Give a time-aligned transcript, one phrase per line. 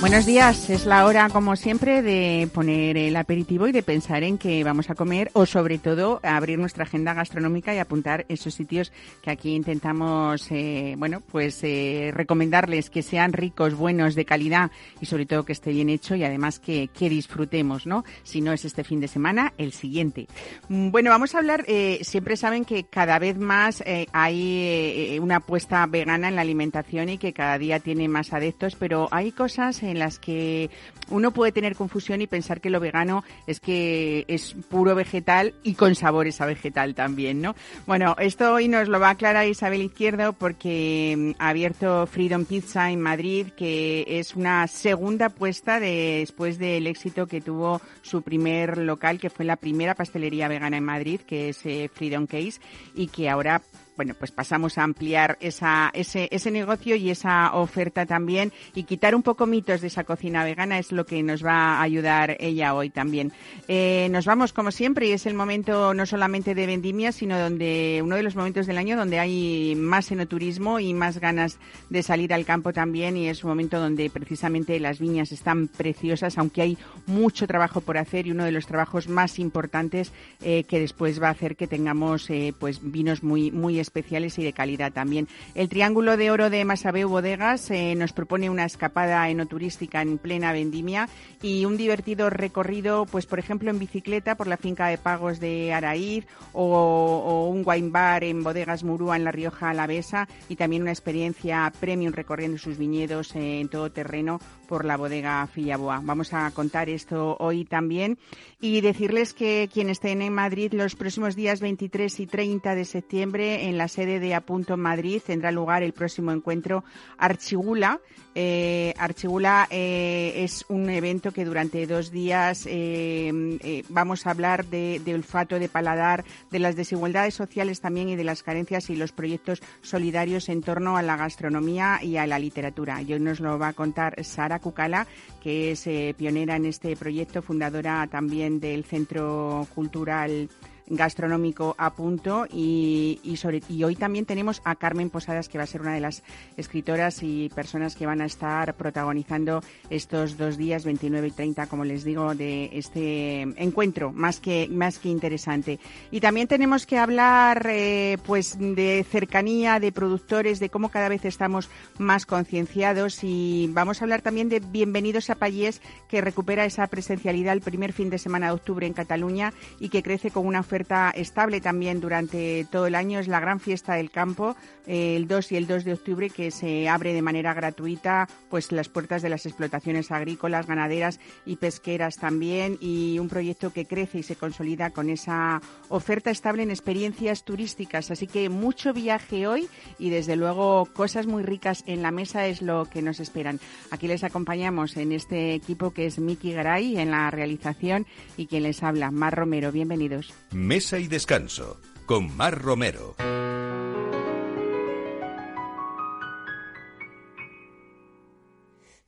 [0.00, 4.38] Buenos días, es la hora como siempre de poner el aperitivo y de pensar en
[4.38, 8.92] qué vamos a comer o sobre todo abrir nuestra agenda gastronómica y apuntar esos sitios
[9.22, 15.06] que aquí intentamos, eh, bueno, pues eh, recomendarles que sean ricos, buenos, de calidad y
[15.06, 18.04] sobre todo que esté bien hecho y además que, que disfrutemos, ¿no?
[18.22, 20.28] Si no es este fin de semana, el siguiente.
[20.68, 26.28] Bueno, vamos a hablar, eh, siempre saben que cada vez más hay una apuesta vegana
[26.28, 30.18] en la alimentación y que cada día tiene más adeptos, pero hay cosas en las
[30.18, 30.70] que
[31.10, 35.74] uno puede tener confusión y pensar que lo vegano es que es puro vegetal y
[35.74, 37.54] con sabores a vegetal también, ¿no?
[37.86, 42.44] Bueno, esto hoy nos lo va a aclarar Isabel Izquierdo porque mm, ha abierto Freedom
[42.44, 48.78] Pizza en Madrid, que es una segunda apuesta después del éxito que tuvo su primer
[48.78, 52.60] local, que fue la primera pastelería vegana en Madrid, que es eh, Freedom Case,
[52.94, 53.62] y que ahora
[53.98, 59.24] bueno, pues pasamos a ampliar esa, ese, negocio y esa oferta también y quitar un
[59.24, 62.90] poco mitos de esa cocina vegana es lo que nos va a ayudar ella hoy
[62.90, 63.32] también.
[63.66, 68.00] Eh, nos vamos como siempre y es el momento no solamente de vendimia, sino donde
[68.00, 71.58] uno de los momentos del año donde hay más enoturismo y más ganas
[71.90, 76.38] de salir al campo también y es un momento donde precisamente las viñas están preciosas,
[76.38, 80.78] aunque hay mucho trabajo por hacer y uno de los trabajos más importantes eh, que
[80.78, 84.92] después va a hacer que tengamos eh, pues vinos muy muy especiales y de calidad
[84.92, 85.28] también.
[85.54, 90.52] El Triángulo de Oro de Masabeu Bodegas eh, nos propone una escapada enoturística en plena
[90.52, 91.08] vendimia
[91.42, 95.72] y un divertido recorrido, pues por ejemplo en bicicleta por la finca de pagos de
[95.72, 100.92] Araíz o, un wine bar en Bodegas Murúa en La Rioja Alavesa y también una
[100.92, 106.00] experiencia premium recorriendo sus viñedos en todo terreno por la bodega Fillaboa.
[106.02, 108.18] Vamos a contar esto hoy también
[108.60, 113.68] y decirles que quienes estén en Madrid los próximos días 23 y 30 de septiembre
[113.68, 116.84] en la sede de Apunto Madrid tendrá lugar el próximo encuentro
[117.16, 118.00] Archigula.
[118.34, 125.02] Eh, Archigula eh, es un evento que durante dos días eh, vamos a hablar de,
[125.14, 129.60] olfato, de paladar, de las desigualdades sociales también y de las carencias y los proyectos
[129.80, 133.00] solidarios en torno a la gastronomía y a la literatura.
[133.02, 135.06] Y hoy nos lo va a contar Sara Cucala,
[135.42, 140.48] que es pionera en este proyecto, fundadora también del Centro Cultural
[140.90, 145.66] gastronómico a punto y, y, sobre, hoy también tenemos a Carmen Posadas, que va a
[145.66, 146.22] ser una de las
[146.56, 151.84] escritoras y personas que van a estar protagonizando estos dos días, 29 y 30, como
[151.84, 155.78] les digo, de este encuentro más que, más que interesante.
[156.10, 161.24] Y también tenemos que hablar eh, pues de cercanía, de productores, de cómo cada vez
[161.24, 161.68] estamos
[161.98, 167.52] más concienciados y vamos a hablar también de Bienvenidos a Payés, que recupera esa presencialidad
[167.52, 170.77] el primer fin de semana de octubre en Cataluña y que crece con una oferta
[171.14, 173.18] estable también durante todo el año.
[173.18, 174.56] Es la gran fiesta del campo,
[174.86, 178.72] eh, el 2 y el 2 de octubre, que se abre de manera gratuita pues
[178.72, 182.78] las puertas de las explotaciones agrícolas, ganaderas y pesqueras también.
[182.80, 188.10] Y un proyecto que crece y se consolida con esa oferta estable en experiencias turísticas.
[188.10, 189.68] Así que mucho viaje hoy
[189.98, 193.60] y desde luego cosas muy ricas en la mesa es lo que nos esperan.
[193.90, 198.06] Aquí les acompañamos en este equipo que es Miki Garay en la realización
[198.36, 199.72] y quien les habla, Mar Romero.
[199.72, 200.32] Bienvenidos.
[200.68, 203.14] Mesa y Descanso con Mar Romero.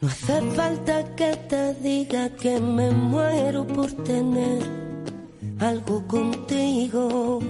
[0.01, 4.63] No hace falta que te diga que me muero por tener
[5.59, 7.41] algo contigo.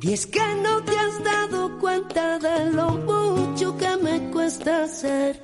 [0.00, 5.38] Y es que no te has dado cuenta de lo mucho que me cuesta ser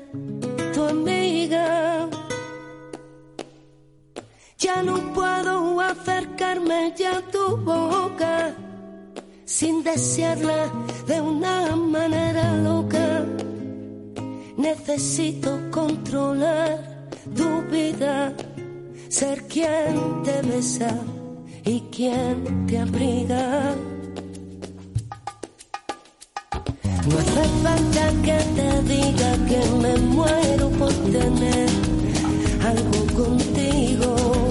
[0.73, 2.09] tu amiga.
[4.85, 8.55] No puedo acercarme ya a tu boca
[9.45, 10.73] sin desearla
[11.07, 13.25] de una manera loca.
[14.57, 18.35] Necesito controlar tu vida,
[19.09, 20.93] ser quien te besa
[21.65, 23.75] y quien te abriga.
[27.09, 31.69] No hace falta que te diga que me muero por tener
[32.65, 34.46] algo contigo.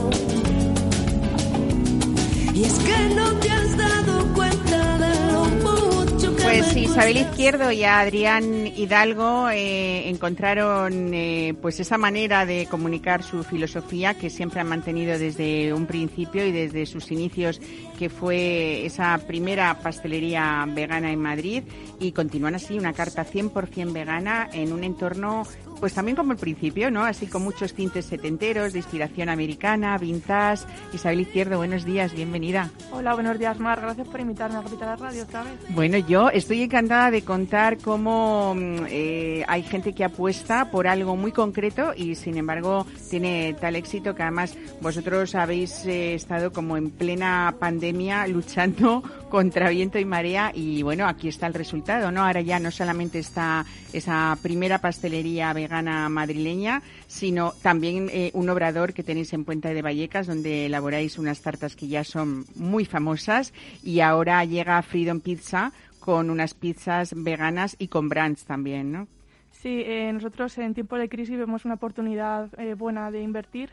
[2.55, 7.69] Y es que no te has dado cuenta de lo mucho que Pues Isabel Izquierdo
[7.69, 14.61] y Adrián Hidalgo eh, encontraron eh, pues esa manera de comunicar su filosofía que siempre
[14.61, 17.59] han mantenido desde un principio y desde sus inicios,
[17.99, 21.63] que fue esa primera pastelería vegana en Madrid
[21.99, 25.43] y continúan así una carta 100% vegana en un entorno
[25.79, 27.03] pues también como el principio, ¿no?
[27.03, 30.63] Así con muchos tintes setenteros, de inspiración americana, vintage.
[30.93, 32.71] Isabel Izquierdo, buenos días, bienvenida.
[32.91, 33.81] Hola, buenos días, Mar.
[33.81, 35.53] Gracias por invitarme a Capital Radio otra vez.
[35.69, 41.15] Bueno, yo estoy encantada de contar cómo mm, eh, hay gente que apuesta por algo
[41.15, 46.77] muy concreto y, sin embargo, tiene tal éxito que además vosotros habéis eh, estado como
[46.77, 49.03] en plena pandemia luchando
[49.35, 52.23] contra viento y marea y, bueno, aquí está el resultado, ¿no?
[52.23, 58.93] Ahora ya no solamente está esa primera pastelería vegana madrileña, sino también eh, un obrador
[58.93, 63.53] que tenéis en Puente de Vallecas, donde elaboráis unas tartas que ya son muy famosas
[63.83, 69.09] y ahora llega Freedom Pizza con unas pizzas veganas y con brands también, ¿no?
[69.51, 73.71] Sí, eh, nosotros en tiempo de crisis vemos una oportunidad eh, buena de invertir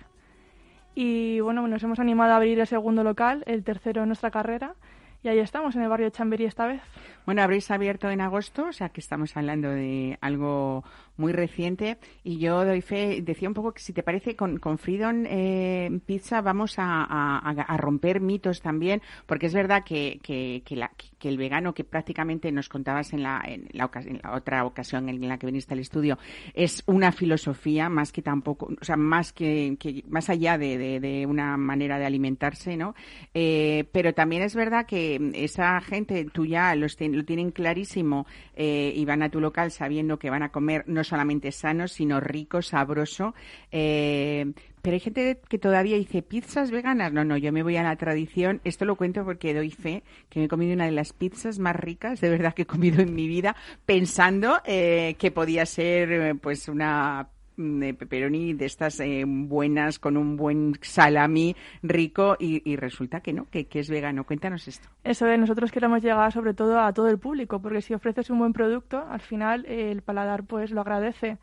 [0.97, 4.75] y bueno, nos hemos animado a abrir el segundo local, el tercero en nuestra carrera
[5.23, 6.83] y ahí estamos, en el barrio de Chamberí esta vez.
[7.25, 10.85] Bueno, habréis abierto en agosto, o sea que estamos hablando de algo
[11.17, 11.99] muy reciente.
[12.25, 16.00] Y yo doy fe, decía un poco que si te parece, con, con Freedom eh,
[16.06, 21.85] Pizza vamos a, romper mitos también, porque es verdad que, que, que, el vegano que
[21.85, 23.91] prácticamente nos contabas en la, en la,
[24.32, 26.19] otra ocasión en la que viniste al estudio
[26.55, 29.76] es una filosofía más que tampoco, o sea, más que,
[30.08, 32.94] más allá de, de, una manera de alimentarse, ¿no?
[33.35, 38.93] Eh, pero también es verdad que esa gente, tú ya los lo tienen clarísimo eh,
[38.94, 43.35] y van a tu local sabiendo que van a comer solamente sano, sino rico, sabroso.
[43.71, 47.13] Eh, pero hay gente que todavía dice pizzas veganas.
[47.13, 48.61] No, no, yo me voy a la tradición.
[48.65, 51.77] Esto lo cuento porque doy fe que me he comido una de las pizzas más
[51.77, 53.57] ricas de verdad que he comido en mi vida,
[53.87, 60.37] pensando eh, que podía ser pues una de pepperoni de estas eh, buenas con un
[60.37, 64.25] buen salami rico y, resulta que no, que, es vegano.
[64.25, 64.89] Cuéntanos esto.
[65.05, 68.39] Eso de nosotros queremos llegar sobre todo a todo el público, porque si ofreces un
[68.39, 71.39] buen producto, al final eh, el paladar pues lo agradece.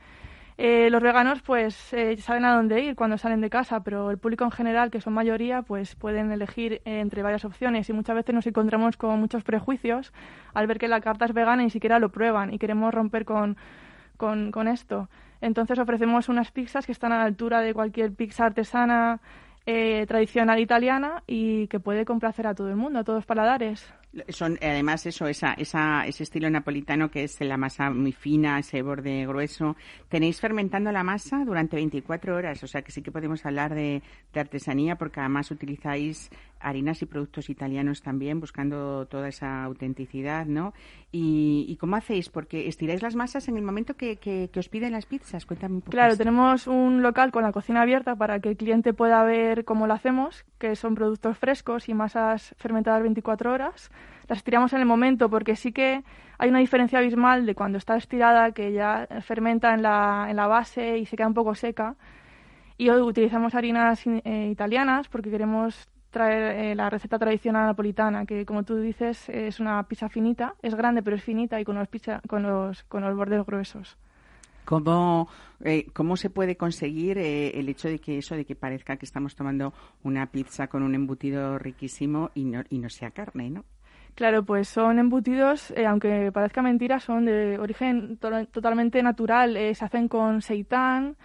[0.57, 1.73] Eh, los veganos pues
[2.17, 5.13] saben a dónde ir cuando salen de casa, pero el público en general, que son
[5.13, 10.11] mayoría, pues pueden elegir entre varias opciones y muchas veces nos encontramos con muchos prejuicios
[10.53, 13.23] al ver que la carta es vegana y ni siquiera lo prueban y queremos romper
[13.23, 13.55] con,
[14.17, 15.07] con esto.
[15.41, 19.19] Entonces ofrecemos unas pizzas que están a la altura de cualquier pizza artesana
[19.65, 23.93] eh, tradicional italiana y que puede complacer a todo el mundo, a todos los paladares.
[24.29, 25.53] Son además eso, ese
[26.07, 29.75] estilo napolitano que es la masa muy fina, ese borde grueso.
[30.07, 34.01] Tenéis fermentando la masa durante 24 horas, o sea que sí que podemos hablar de,
[34.33, 40.73] de artesanía porque además utilizáis harinas y productos italianos también, buscando toda esa autenticidad, ¿no?
[41.11, 42.29] ¿Y, cómo hacéis?
[42.29, 45.45] Porque estiráis las masas en el momento que, que, os piden las pizzas.
[45.45, 45.91] Cuéntame un poco.
[45.91, 49.87] Claro, tenemos un local con la cocina abierta para que el cliente pueda ver cómo
[49.87, 53.91] lo hacemos, que son productos frescos y masas fermentadas 24 horas.
[54.27, 56.03] Las estiramos en el momento porque sí que
[56.37, 60.47] hay una diferencia abismal de cuando está estirada, que ya fermenta en la, en la
[60.47, 61.95] base y se queda un poco seca.
[62.77, 68.45] Y hoy utilizamos harinas eh, italianas porque queremos traer eh, la receta tradicional napolitana, que
[68.45, 71.87] como tú dices es una pizza finita, es grande pero es finita y con los,
[71.87, 73.97] pizza, con los, con los bordes gruesos.
[74.65, 75.27] ¿Cómo,
[75.63, 79.05] eh, ¿Cómo se puede conseguir eh, el hecho de que eso, de que parezca que
[79.05, 79.73] estamos tomando
[80.03, 83.65] una pizza con un embutido riquísimo y no, y no sea carne, no?
[84.13, 89.53] Claro, pues son embutidos, aunque parezca mentira, son de origen totalmente natural.
[89.73, 91.15] se hacen con seitán,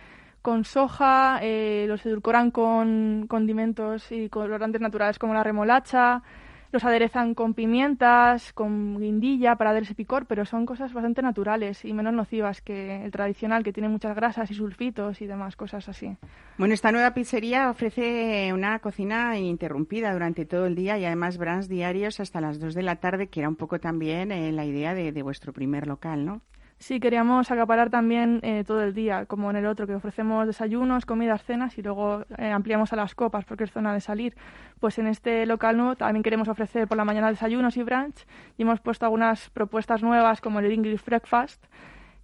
[0.45, 6.23] con soja, eh, los edulcoran con condimentos y colorantes naturales como la remolacha,
[6.71, 11.83] los aderezan con pimientas, con guindilla para dar ese picor, pero son cosas bastante naturales
[11.87, 15.89] y menos nocivas que el tradicional, que tiene muchas grasas y sulfitos y demás cosas
[15.89, 16.15] así.
[16.59, 21.71] Bueno, esta nueva pizzería ofrece una cocina ininterrumpida durante todo el día y además brans
[21.71, 24.93] diarios hasta las 2 de la tarde, que era un poco también eh, la idea
[24.93, 26.43] de, de vuestro primer local, ¿no?
[26.79, 31.07] Sí, queríamos acaparar también eh, todo el día, como en el otro, que ofrecemos desayunos,
[31.07, 34.35] comidas, cenas y luego eh, ampliamos a las copas porque es zona de salir.
[34.81, 38.27] Pues en este local nuevo también queremos ofrecer por la mañana desayunos y brunch
[38.59, 41.65] y hemos puesto algunas propuestas nuevas como el English Breakfast,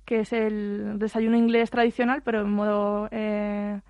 [0.04, 3.80] que es el desayuno inglés tradicional pero en modo eh,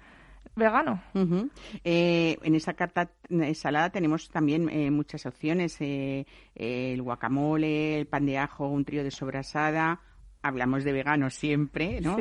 [0.54, 1.02] vegano.
[1.14, 3.10] en esa carta
[3.54, 10.00] salada tenemos también muchas opciones, el guacamole, el pan de ajo, un trío de sobrasada
[10.42, 12.16] hablamos de veganos siempre, ¿no?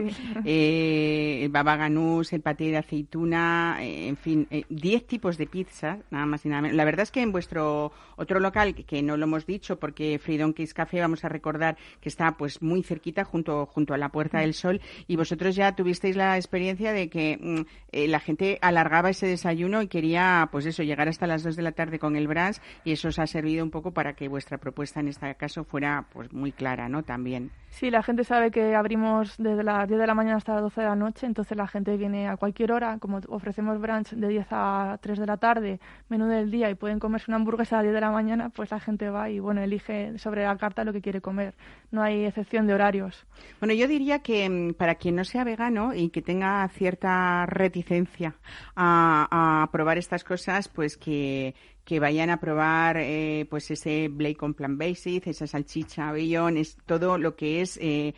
[0.45, 5.47] Eh, el baba ganús, el paté de aceituna, eh, en fin, 10 eh, tipos de
[5.47, 6.77] pizza, nada más y nada menos.
[6.77, 10.53] La verdad es que en vuestro otro local, que, no lo hemos dicho porque Freedom
[10.53, 14.39] Case Café, vamos a recordar que está pues muy cerquita junto, junto a la Puerta
[14.39, 19.27] del Sol y vosotros ya tuvisteis la experiencia de que mm, la gente alargaba ese
[19.27, 22.61] desayuno y quería pues eso, llegar hasta las 2 de la tarde con el brans
[22.83, 26.07] y eso os ha servido un poco para que vuestra propuesta en este caso fuera
[26.11, 27.03] pues muy clara, ¿no?
[27.03, 27.51] También.
[27.69, 30.81] Sí, la gente sabe que abrimos desde las 10 de la mañana hasta las 12
[30.81, 34.47] de la noche, entonces la gente viene a cualquier hora, como ofrecemos brunch de 10
[34.49, 37.83] a 3 de la tarde, menú del día y pueden comerse una hamburguesa a las
[37.83, 40.91] 10 de la mañana, pues la gente va y bueno, elige sobre la carta lo
[40.91, 41.53] que quiere comer.
[41.91, 43.27] No hay excepción de horarios.
[43.59, 48.33] Bueno, yo diría que mm, para quien no sea vegano y que tenga cierta reticencia
[48.75, 51.53] a, a probar estas cosas, pues que,
[51.89, 57.17] que vayan a probar eh, pues ese bacon plant basic, esa salchicha bellón, es todo
[57.17, 58.13] lo que es eh,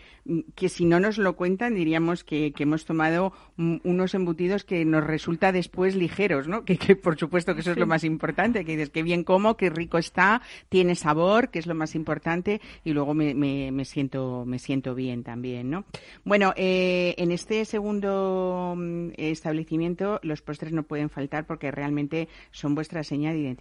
[0.56, 5.54] que si no nos lo cuentan diríamos que, hemos tomado unos embutidos que nos resulta
[5.54, 6.66] después ligeros, ¿no?
[6.82, 9.70] Que, por supuesto que eso es lo más importante, que dices que bien como, que
[9.70, 14.60] rico está, tiene sabor, que es lo más importante y luego me, me, siento me
[14.60, 15.86] siento bien también, ¿no?
[16.26, 22.76] Bueno, eh, en este segundo mm, establecimiento los postres no pueden faltar porque realmente son
[22.76, 23.61] vuestra seña de identidad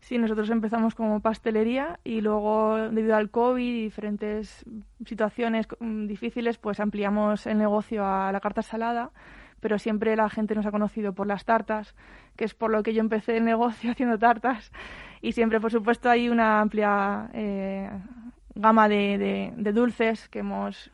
[0.00, 4.64] Sí, nosotros empezamos como pastelería y luego, debido al COVID y diferentes
[5.06, 9.10] situaciones mm, difíciles, pues ampliamos el negocio a la carta salada,
[9.60, 11.94] pero siempre la gente nos ha conocido por las tartas,
[12.36, 14.72] que es por lo que yo empecé el negocio haciendo tartas.
[15.20, 17.88] Y siempre, por supuesto, hay una amplia eh,
[18.56, 20.90] gama de, dulces que hemos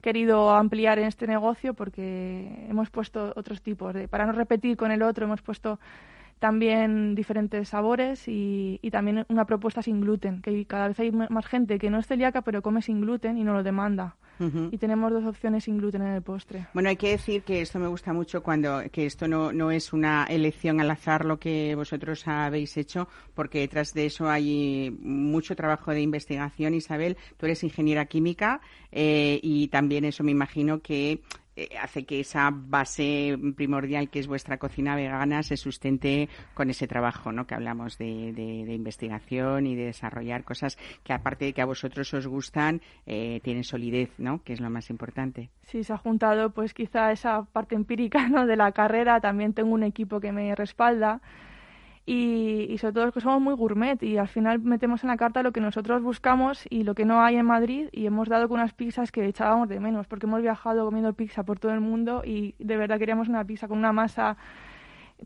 [0.00, 5.02] querido ampliar en este negocio porque hemos puesto otros tipos para no repetir con el
[5.02, 5.78] otro, hemos puesto
[6.38, 11.78] también diferentes sabores y, también una propuesta sin gluten, que cada vez hay más gente
[11.78, 14.16] que no es celíaca pero come sin gluten y no lo demanda.
[14.70, 16.66] Y tenemos dos opciones sin gluten en el postre.
[16.74, 19.94] Bueno, hay que decir que esto me gusta mucho cuando que esto no, no es
[19.94, 25.56] una elección al azar lo que vosotros habéis hecho, porque detrás de eso hay mucho
[25.56, 26.74] trabajo de investigación.
[26.74, 28.60] Isabel, tú eres ingeniera química
[28.92, 31.22] eh, y también eso me imagino que
[31.80, 37.32] hace que esa base primordial que es vuestra cocina vegana se sustente con ese trabajo,
[37.32, 37.46] ¿no?
[37.46, 42.12] Que hablamos de, de, investigación y de desarrollar cosas que aparte de que a vosotros
[42.14, 44.42] os gustan, eh, tienen solidez, ¿no?
[44.42, 45.50] Que es lo más importante.
[45.62, 48.46] Sí, se ha juntado pues quizá esa parte empírica, ¿no?
[48.46, 49.20] De la carrera.
[49.20, 51.20] También tengo un equipo que me respalda
[52.08, 55.50] y, sobre todo que somos muy gourmet y al final metemos en la carta lo
[55.50, 58.72] que nosotros buscamos y lo que no hay en Madrid y hemos dado con unas
[58.72, 62.54] pizzas que echábamos de menos porque hemos viajado comiendo pizza por todo el mundo y
[62.60, 64.36] de verdad queríamos una pizza con una masa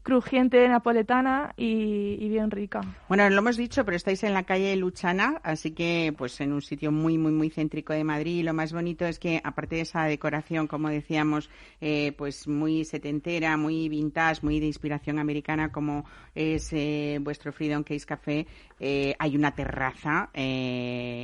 [0.03, 2.81] crujiente napoletana y, bien rica.
[3.09, 6.63] Bueno, lo hemos dicho, pero estáis en la calle Luchana, así que pues en un
[6.63, 8.45] sitio muy, muy, muy céntrico de Madrid.
[8.45, 13.57] Lo más bonito es que, aparte de esa decoración, como decíamos, eh, pues muy setentera,
[13.57, 16.05] muy vintage, muy de inspiración americana, como
[16.35, 18.47] es eh, vuestro Freedom Case Café,
[18.79, 20.31] eh, hay una terraza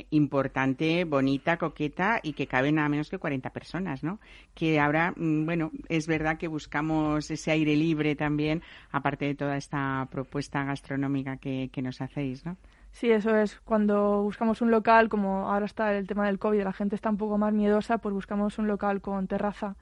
[0.09, 4.19] importante, bonita, coqueta y que cabe nada menos que 40 personas, ¿no?
[4.53, 8.56] Que ahora, mm, bueno, es verdad que buscamos ese aire libre también
[8.91, 12.57] aparte de toda esta propuesta gastronómica que, nos hacéis, ¿no?
[12.91, 13.59] Sí, eso es.
[13.61, 17.17] Cuando buscamos un local, como ahora está el tema del COVID, la gente está un
[17.17, 19.75] poco más miedosa, pues buscamos un local con terraza.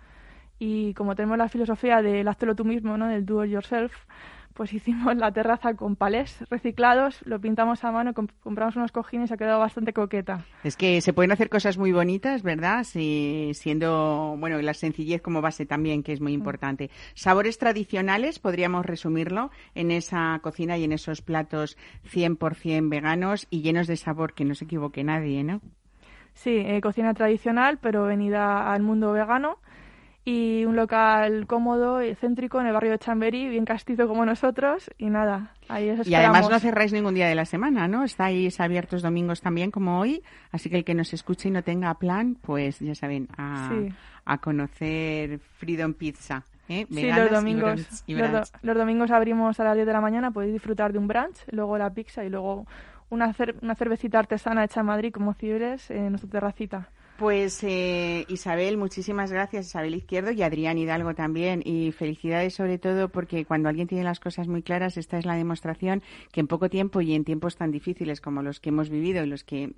[0.60, 3.08] Y como tenemos la filosofía del hazlo tú mismo, ¿no?
[3.08, 3.94] del do it yourself,
[4.56, 9.34] pues hicimos la terraza con palés reciclados, lo pintamos a mano, compramos unos cojines y
[9.34, 10.46] ha quedado bastante coqueta.
[10.64, 12.86] Es que se pueden hacer cosas muy bonitas, ¿verdad?
[12.86, 16.40] Si, siendo, bueno, la sencillez como base también, que es muy mm.
[16.40, 16.90] importante.
[17.14, 21.78] Sabores tradicionales, podríamos resumirlo, en esa cocina y en esos platos
[22.10, 25.60] 100% veganos y llenos de sabor, que no se equivoque nadie, ¿no?
[26.34, 29.58] Sí, eh, cocina tradicional, pero venida al mundo vegano
[30.27, 34.89] y un local cómodo y céntrico en el barrio de Chamberí, bien castizo como nosotros,
[34.98, 38.03] y nada, ahí os Y además no cerráis ningún día de la semana, ¿no?
[38.03, 41.94] Estáis abiertos domingos también como hoy, así que el que nos escuche y no tenga
[41.94, 43.70] plan, pues ya saben, a,
[44.25, 46.44] a conocer Freedom Pizza.
[46.70, 46.88] ¿eh?
[46.89, 48.03] sí, los domingos,
[48.63, 51.77] Los, domingos abrimos a las 10 de la mañana, podéis disfrutar de un brunch, luego
[51.77, 52.65] la pizza y luego
[53.12, 56.89] una, una cervecita artesana hecha en Madrid como Cibres en nuestra terracita.
[57.18, 61.62] Pues eh, Isabel, muchísimas gracias, Isabel Izquierdo y Adrián Hidalgo también.
[61.64, 65.36] Y felicidades sobre todo porque cuando alguien tiene las cosas muy claras, esta es la
[65.36, 66.04] demostración
[66.34, 69.28] que en poco tiempo y en tiempos tan difíciles como los que hemos vivido y
[69.28, 69.72] los que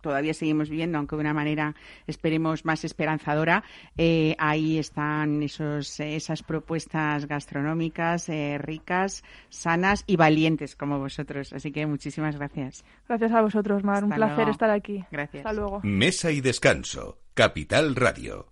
[0.00, 1.74] todavía seguimos viviendo, aunque de una manera
[2.06, 3.64] esperemos más esperanzadora,
[3.98, 11.52] eh, ahí están esos, esas propuestas gastronómicas eh, ricas, sanas y valientes como vosotros.
[11.52, 12.84] Así que muchísimas gracias.
[13.08, 14.04] Gracias a vosotros, Mar.
[14.04, 15.04] Un placer estar aquí.
[15.10, 15.44] Gracias.
[15.44, 15.80] Hasta luego.
[15.82, 16.75] Mesa y descanso
[17.34, 18.48] Capital Radio.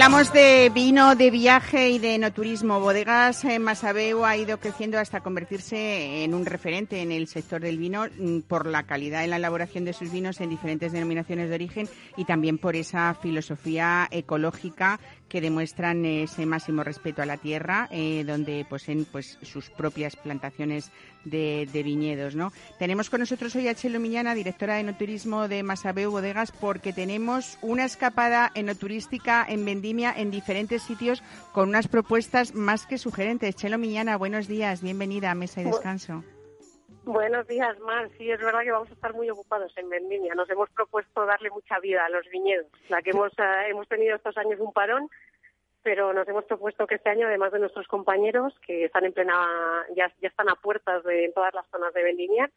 [0.00, 2.78] Hablamos de vino, de viaje y de enoturismo.
[2.78, 7.78] Bodegas eh, Masabeu ha ido creciendo hasta convertirse en un referente en el sector del
[7.78, 11.56] vino mm, por la calidad en la elaboración de sus vinos en diferentes denominaciones de
[11.56, 17.88] origen y también por esa filosofía ecológica que demuestran ese máximo respeto a la tierra,
[17.90, 20.90] eh, donde poseen pues sus propias plantaciones
[21.24, 22.52] de, de viñedos, ¿no?
[22.78, 27.58] Tenemos con nosotros hoy a Chelo Miñana, directora de enoturismo de Masabeu Bodegas, porque tenemos
[27.60, 33.56] una escapada enoturística en vendimia en diferentes sitios con unas propuestas más que sugerentes.
[33.56, 36.24] Chelo Miñana, buenos días, bienvenida a Mesa y Descanso.
[37.08, 38.10] Buenos días, Mar.
[38.18, 40.34] Sí, es verdad que vamos a estar muy ocupados en Vendimia.
[40.34, 42.66] Nos hemos propuesto darle mucha vida a los viñedos.
[42.90, 45.08] La que hemos, eh, hemos tenido estos años un parón,
[45.82, 49.32] pero nos hemos propuesto que este año, además de nuestros compañeros que están en plena,
[49.96, 52.50] ya, ya están a puertas de en todas las zonas de Vendimia,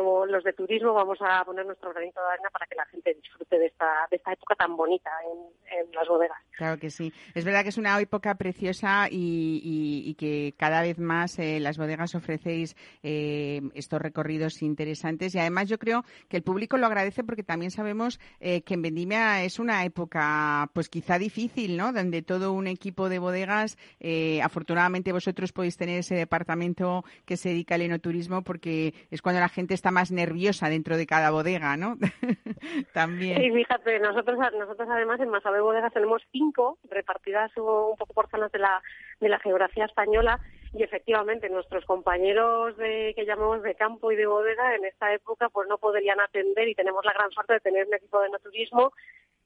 [0.00, 3.14] o los de turismo, vamos a poner nuestro granito de arena para que la gente
[3.14, 6.38] disfrute de esta, de esta época tan bonita en, las bodegas.
[6.56, 7.12] Claro que sí.
[7.34, 11.58] Es verdad que es una época preciosa y, y- y que cada vez más eh,
[11.60, 16.86] las bodegas ofrecéis eh, estos recorridos interesantes y además yo creo que el público lo
[16.86, 21.92] agradece porque también sabemos eh, que en Vendimia es una época pues quizá difícil, ¿no?
[21.92, 27.50] Donde todo un equipo de bodegas, eh, afortunadamente vosotros podéis tener ese departamento que se
[27.50, 31.76] dedica al enoturismo porque es cuando la gente está más nerviosa dentro de cada bodega,
[31.76, 31.96] ¿no?
[32.92, 33.40] también.
[33.40, 38.52] Sí, fíjate, nosotros, nosotros además en Masabe Bodegas tenemos cinco repartidas un poco por zonas
[38.52, 38.82] de la,
[39.20, 40.40] de la geografía española
[40.74, 45.48] y efectivamente nuestros compañeros de, que llamamos de campo y de bodega en esta época
[45.50, 48.38] pues no podrían atender y tenemos la gran suerte de tener un equipo de no
[48.38, 48.92] turismo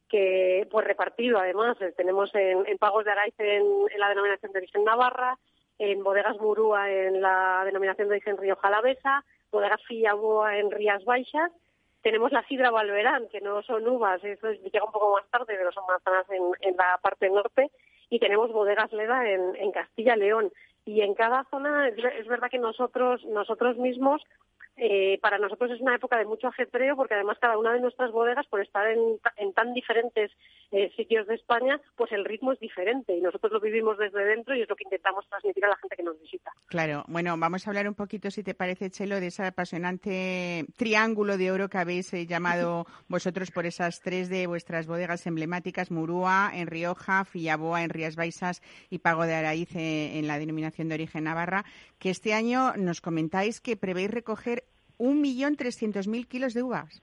[0.09, 4.53] que pues repartido además eh, tenemos en, en Pagos de Araiz en, en la denominación
[4.53, 5.37] de origen Navarra,
[5.79, 11.51] en Bodegas Murúa en la denominación de origen Río Jalavesa, Bodegas Fillaboa en Rías Baixas
[12.03, 15.55] tenemos la sidra Valverán, que no son uvas, eso es- llega un poco más tarde,
[15.59, 17.71] pero son manzanas en, en la parte norte,
[18.11, 20.53] y tenemos bodegas Leda en, en Castilla León.
[20.85, 24.23] Y en cada zona es, es verdad que nosotros, nosotros mismos,
[24.77, 28.11] eh, para nosotros es una época de mucho ajetreo, porque además cada una de nuestras
[28.13, 30.31] bodegas, por estar en, en tan diferentes
[30.71, 34.55] eh, sitios de España, pues el ritmo es diferente, y nosotros lo vivimos desde dentro
[34.55, 36.53] y es lo que intentamos transmitir a la gente que nos visita.
[36.67, 41.39] Claro, bueno, vamos a hablar un poquito, si te parece, Chelo, de ese apasionante triángulo
[41.39, 46.51] de oro que habéis eh, llamado vosotros por esas tres de vuestras bodegas emblemáticas, Murúa
[46.53, 50.95] en Rioja, Fillaboa en Rías Baixas y Pago de Araíz eh, en la denominación de
[50.97, 51.65] origen Navarra,
[51.99, 54.65] que este año nos comentáis que prevéis recoger
[54.99, 57.03] 1.300.000 kilos de uvas.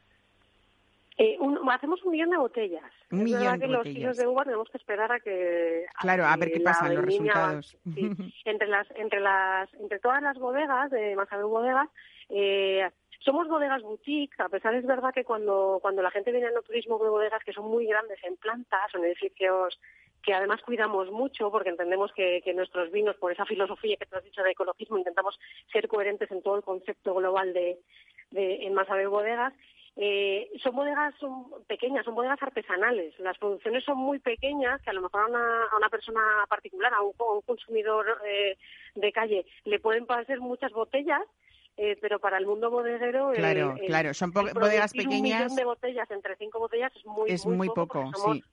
[1.17, 2.84] Eh, un- hacemos un millón de botellas.
[3.12, 3.97] Un es millón verdad de que los botellas.
[3.97, 7.06] kilos de uva tenemos que esperar a que Claro, a ver que qué pasan los
[7.06, 7.77] resultados.
[7.93, 8.34] Sí.
[8.45, 11.88] entre las entre las entre todas las bodegas de Masabeu Bodegas
[12.29, 12.89] eh,
[13.23, 16.97] somos bodegas boutique, a pesar es verdad que cuando cuando la gente viene al turismo
[16.99, 19.79] de bodegas que son muy grandes en planta, son edificios
[20.23, 24.23] que además cuidamos mucho porque entendemos que, nuestros vinos, por esa filosofía que tú has
[24.23, 25.38] dicho de ecologismo, intentamos
[25.71, 27.77] ser coherentes en todo el concepto global de,
[28.31, 29.53] de en Masabeu Bodegas.
[29.95, 31.13] Eh, son bodegas
[31.67, 33.19] pequeñas, son bodegas artesanales.
[33.19, 37.13] Las producciones son muy pequeñas, que a lo mejor a una, persona particular, a un,
[37.19, 38.57] a un consumidor eh,
[38.95, 41.21] de calle, le pueden parecer muchas botellas,
[41.77, 43.31] eh, pero para el mundo bodeguero...
[43.31, 45.19] el- Claro, el- claro, son bodegas pequeñas.
[45.19, 48.43] Un millón de botellas entre cinco botellas es muy, Es muy poco, poco, somos sí.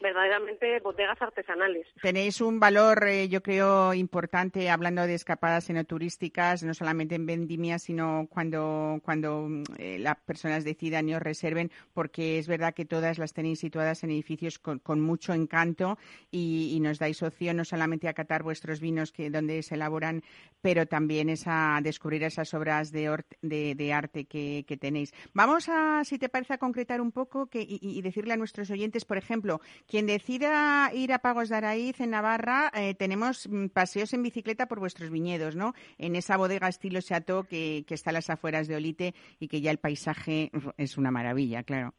[0.00, 1.86] Verdaderamente bodegas artesanales.
[2.02, 7.78] Tenéis un valor, eh, yo creo, importante hablando de escapadas enoturísticas, no solamente en vendimia,
[7.78, 12.84] sino cuando, cuando mm, eh, las personas decidan y os reserven, porque es verdad que
[12.84, 15.98] todas las tenéis situadas en edificios con, con mucho encanto
[16.30, 20.22] y, y nos dais opción no solamente a catar vuestros vinos que donde se elaboran,
[20.62, 25.12] pero también es a descubrir esas obras de, or- de, de arte que, que tenéis.
[25.34, 28.70] Vamos a, si te parece, a concretar un poco que, y, y decirle a nuestros
[28.70, 29.60] oyentes, por ejemplo,
[29.90, 34.66] quien decida ir a Pagos de Araíz en Navarra, eh, tenemos mm, paseos en bicicleta
[34.66, 35.74] por vuestros viñedos, ¿no?
[35.98, 39.60] En esa bodega estilo Chateau que, que está a las afueras de Olite y que
[39.60, 41.92] ya el paisaje es una maravilla, claro.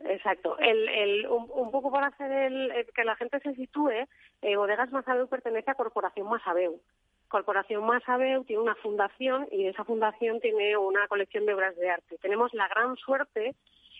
[0.00, 0.58] Exacto.
[0.58, 4.06] El, el, un, poco para hacer el, el que la gente se sitúe,
[4.42, 6.80] eh, Bodegas Masabeu pertenece a Corporación Masabeu.
[7.28, 12.18] Corporación Masabeu tiene una fundación y esa fundación tiene una colección de obras de arte.
[12.20, 13.54] Tenemos la gran suerte,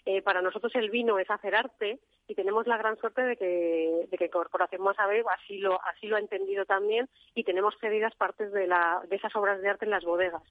[0.07, 4.07] eh, para nosotros el vino es hacer arte y tenemos la gran suerte de que,
[4.11, 8.53] de que Corporación Masabeu así lo, así lo ha entendido también y tenemos cedidas partes
[8.53, 10.43] de, la, de esas obras de arte en las bodegas.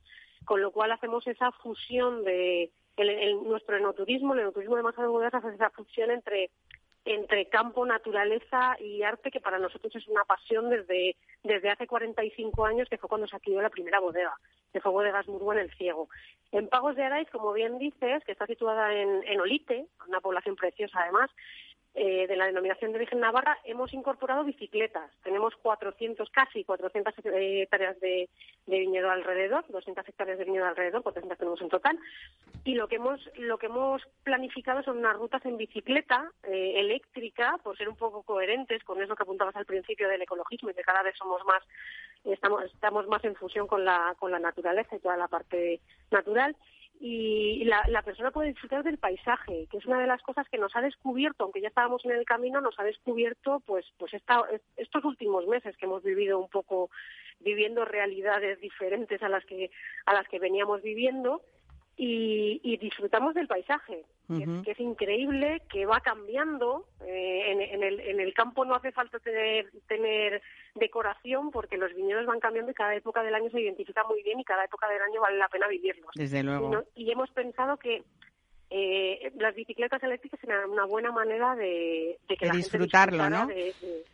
[0.46, 5.34] Con lo cual hacemos esa fusión de el, nuestro enoturismo, el enoturismo de Masabeu Bodegas
[5.36, 6.50] hace esa fusión entre
[7.06, 12.66] entre campo, naturaleza y arte, que para nosotros es una pasión desde, desde hace 45
[12.66, 14.34] años, que fue cuando se activó la primera bodega,
[14.72, 16.08] que fue Bodegas Murúa en el Ciego.
[16.52, 20.56] En Pagos de Araiz, como bien dices, que está situada en, en Olite, una población
[20.56, 21.30] preciosa además,
[21.96, 25.12] eh, de la denominación de origen Navarra, hemos incorporado bicicletas.
[25.24, 28.30] Tenemos 400, casi 400 eh, hectáreas de,
[28.66, 32.00] viñedo alrededor, 200 hectáreas de viñedo alrededor, 400 tenemos en total.
[32.64, 37.60] Y lo que hemos, lo que hemos planificado son unas rutas en bicicleta eh, eléctrica,
[37.62, 40.82] por ser un poco coherentes con eso que apuntabas al principio del ecologismo y que
[40.82, 41.62] cada vez somos más,
[42.24, 45.80] estamos, estamos más en fusión con la, con la naturaleza y toda la parte
[46.10, 46.56] natural
[47.00, 50.58] y la, la persona puede disfrutar del paisaje, que es una de las cosas que
[50.58, 54.44] nos ha descubierto, aunque ya estábamos en el camino, nos ha descubierto pues pues esta-
[54.78, 56.90] estos últimos meses que hemos vivido un poco
[57.40, 59.70] viviendo realidades diferentes a las que
[60.06, 61.42] a las que veníamos viviendo
[61.98, 64.64] y, y disfrutamos del paisaje, que, es- Ujú.
[64.64, 66.86] que es increíble, que va cambiando.
[67.06, 70.42] eh, en, en el, en el campo no hace falta tener, tener
[70.76, 74.40] decoración porque los viñedos van cambiando y cada época del año se identifica muy bien
[74.40, 76.12] y cada época del año vale la pena vivirlos.
[76.16, 76.68] Desde luego.
[76.68, 78.04] Y, no- y hemos pensado que
[78.76, 83.38] eh, las bicicletas eléctricas eran una buena manera de, de que De la disfrutarlo, gente
[83.38, 83.48] ¿no?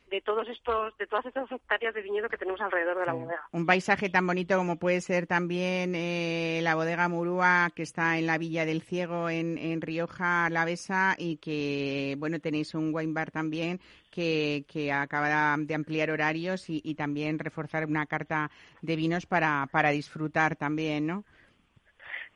[0.09, 3.47] de, todos estos, de todas estas hectáreas de viñedo que tenemos alrededor de la bodega.
[3.53, 8.27] Un paisaje tan bonito como puede ser también eh, la bodega Murúa, que está en
[8.27, 13.31] la Villa del Ciego, en, en Rioja Alavesa, y que, bueno, tenéis un wine bar
[13.31, 13.79] también
[14.11, 19.69] que, que acaba de ampliar horarios y, y también reforzar una carta de vinos para,
[19.71, 21.23] para disfrutar también, ¿no?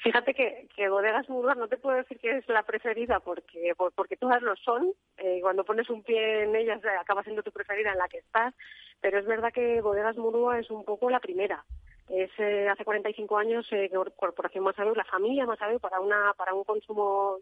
[0.04, 4.18] Fíjate que, Bodegas Murúa no te puedo decir que es la preferida porque por- porque
[4.18, 4.92] todas lo son.
[5.18, 8.18] Eh, cuando pones un pie en ellas eh, acaba siendo tu preferida en la que
[8.18, 8.54] estás.
[9.00, 11.64] Pero es verdad que Bodegas Murúa es un poco la primera.
[12.10, 16.54] Es eh, hace 45 años eh, Cor- Corporación Masabeu, la familia Masabeu para una para
[16.54, 17.38] un consumo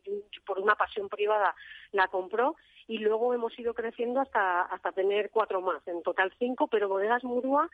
[0.46, 1.56] por una pasión privada
[1.94, 2.56] la compró
[2.88, 6.68] y luego hemos ido creciendo hasta hasta tener cuatro más, en total cinco.
[6.68, 7.68] Pero Bodegas Murúa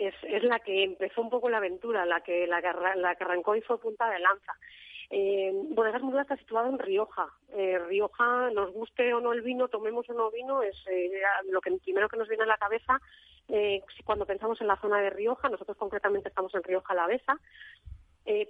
[0.00, 3.24] es, es la que empezó un poco la aventura, la que, la que, la que
[3.24, 4.52] arrancó y fue punta de lanza.
[5.10, 7.28] Eh, Bodegas Murúa está situado en Rioja.
[7.52, 11.10] Eh, Rioja, nos guste o no el vino, tomemos o no vino, es eh,
[11.50, 13.00] lo que primero que nos viene a la cabeza
[13.48, 17.36] eh, cuando pensamos en la zona de Rioja, nosotros concretamente estamos en Rioja Alavesa,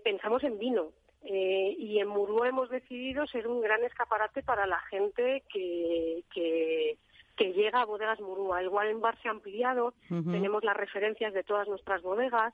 [0.04, 0.92] pensamos en vino.
[1.22, 6.96] Y en Murúa hemos decidido ser un gran escaparate para la gente que, que,
[7.40, 8.60] que llega a Bodegas Murúa.
[8.60, 9.94] El Bar se ha ampliado,
[10.30, 12.52] tenemos las referencias de todas nuestras bodegas,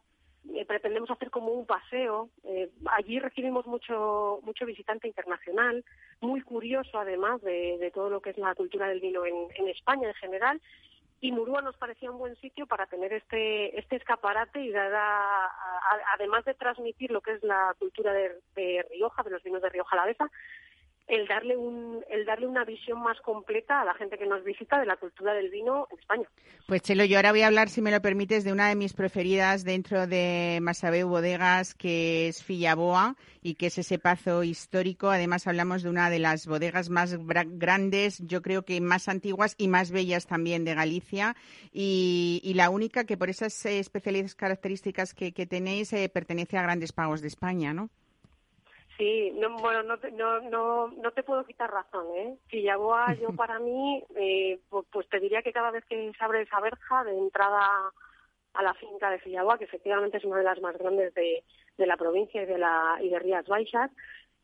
[0.55, 2.31] eh, pretendemos hacer como un paseo.
[2.45, 5.85] Eh, allí recibimos mucho, mucho visitante internacional,
[6.21, 9.67] muy curioso además de, de todo lo que es la cultura del vino en, en
[9.69, 10.61] España en general.
[11.21, 15.47] Y Murúa nos parecía un buen sitio para tener este, este escaparate y dar a-
[15.47, 19.63] a- además de transmitir lo que es la cultura de, de Rioja, de los vinos
[19.63, 20.31] de Rioja Alavesa,
[21.09, 24.79] el darle un el darle una visión más completa a la gente que nos visita
[24.81, 26.29] de la cultura del vino en España.
[26.67, 28.93] Pues Chelo, yo ahora voy a hablar, si me lo permites, de una de mis
[28.93, 35.09] preferidas dentro de Masabeu Bodegas, que es Fillaboa, y que es ese pazo histórico.
[35.09, 39.69] Además, hablamos de una de las bodegas más grandes, yo creo que más antiguas y
[39.69, 41.37] más bellas también de Galicia,
[41.73, 46.59] y, y la única que por esas eh, especiales características que, que tenéis eh, pertenece
[46.59, 47.91] a Grandes Pagos de España, ¿no?
[48.97, 52.39] Sí, no, bueno, no te, no, no, no te puedo quitar razón, ¿eh?
[52.49, 56.43] Fillaboa, yo para mí, eh, pu- pues te diría que cada vez que se abre
[56.43, 57.93] esa verja de entrada
[58.55, 61.45] a la finca de Fillaboa, que efectivamente es una de las más grandes de,
[61.77, 63.91] de la provincia y de, la, y de Rías Baixas,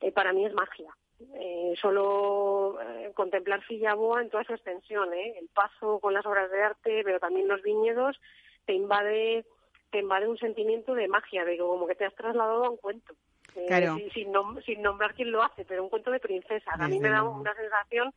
[0.00, 0.94] eh, para mí es magia.
[1.34, 5.38] Eh, solo eh, contemplar Fillaboa en toda su extensión, ¿eh?
[5.40, 8.20] el paso con las obras de arte, pero también los viñedos,
[8.66, 9.46] te invade,
[9.90, 13.14] te invade un sentimiento de magia, de como que te has trasladado a un cuento.
[13.56, 13.96] Eh, Claro.
[13.96, 16.70] sin, sin nom- sin nombrar quién lo hace, pero un cuento de princesa.
[16.72, 18.12] A mí me da una sensación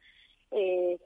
[0.51, 0.97] eh,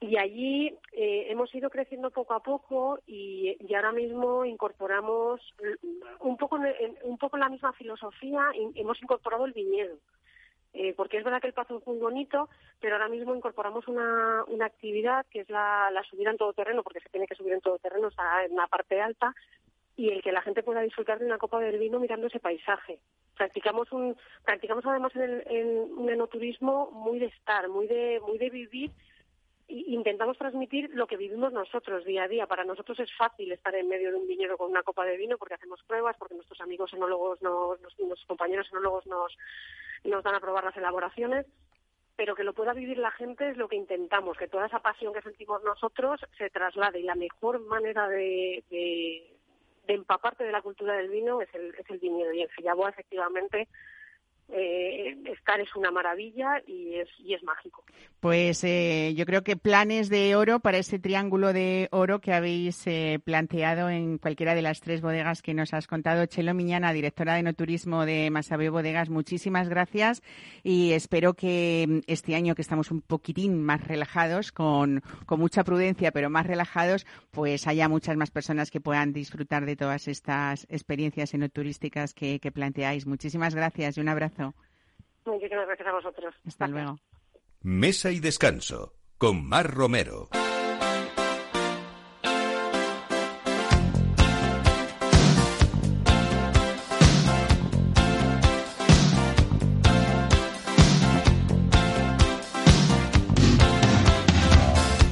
[0.00, 5.40] y allí eh, hemos ido creciendo poco a poco y, y ahora mismo incorporamos
[6.20, 9.96] un poco en, en- un poco en la misma filosofía y hemos incorporado el viñedo.
[10.74, 12.48] Eh, porque es verdad que el paso es muy bonito,
[12.78, 16.82] pero ahora mismo incorporamos una, una actividad que es la, la subida en todo terreno,
[16.82, 19.34] porque se tiene que subir en todo terreno, está en la parte alta,
[19.98, 23.00] y el que la gente pueda disfrutar de una copa del vino mirando ese paisaje.
[23.36, 28.38] Practicamos un practicamos además en, el, en un enoturismo muy de estar, muy de muy
[28.38, 28.92] de vivir
[29.68, 32.46] intentamos transmitir lo que vivimos nosotros día a día.
[32.46, 35.36] Para nosotros es fácil estar en medio de un viñedo con una copa de vino
[35.36, 39.36] porque hacemos pruebas, porque nuestros amigos enólogos, nos, nuestros compañeros enólogos nos,
[40.04, 41.44] nos dan a probar las elaboraciones,
[42.16, 45.12] pero que lo pueda vivir la gente es lo que intentamos, que toda esa pasión
[45.12, 48.64] que sentimos nosotros se traslade y la mejor manera de,
[49.88, 52.90] de empaparte de la cultura del vino es el, es el viñedo y en Fillaboa
[52.90, 53.68] efectivamente
[54.50, 57.84] eh, estar es una maravilla y es, y es mágico.
[58.20, 62.86] Pues eh, yo creo que planes de oro para ese triángulo de oro que habéis
[62.86, 66.24] eh, planteado en cualquiera de las tres bodegas que nos has contado.
[66.26, 70.22] Chelo Miñana, directora de no turismo de Masabeo Bodegas, muchísimas gracias
[70.62, 75.62] y espero que mm, este año que estamos un poquitín más relajados, con, con mucha
[75.62, 80.66] prudencia, pero más relajados, pues haya muchas más personas que puedan disfrutar de todas estas
[80.70, 83.06] experiencias enoturísticas que, que planteáis.
[83.06, 84.37] Muchísimas gracias y un abrazo.
[85.24, 86.34] Muchísimas gracias a vosotros.
[86.46, 86.98] Hasta luego.
[87.60, 90.28] Mesa y descanso con Mar Romero.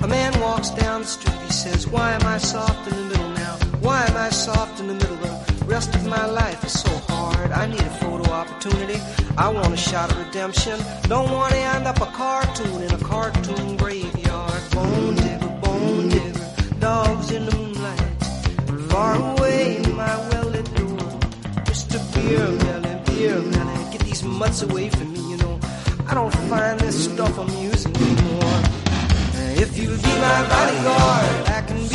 [0.02, 3.30] A man walks down the street, he says, Why am I soft in the middle
[3.30, 3.56] now?
[3.80, 5.16] Why am I soft in the middle?
[5.16, 7.15] The rest of my life is so hard.
[7.52, 9.00] I need a photo opportunity.
[9.36, 10.78] I want a shot of redemption.
[11.08, 14.62] Don't want to end up a cartoon in a cartoon graveyard.
[14.70, 16.46] Bone digger, bone digger,
[16.78, 18.90] dogs in the moonlight.
[18.90, 20.98] Far away, my well-lit door.
[21.70, 21.98] Mr.
[22.14, 25.58] Beer Melly, Beer Melly, get these mutts away from me, you know.
[26.08, 28.62] I don't find this stuff amusing anymore.
[29.58, 31.85] If you be my bodyguard, I can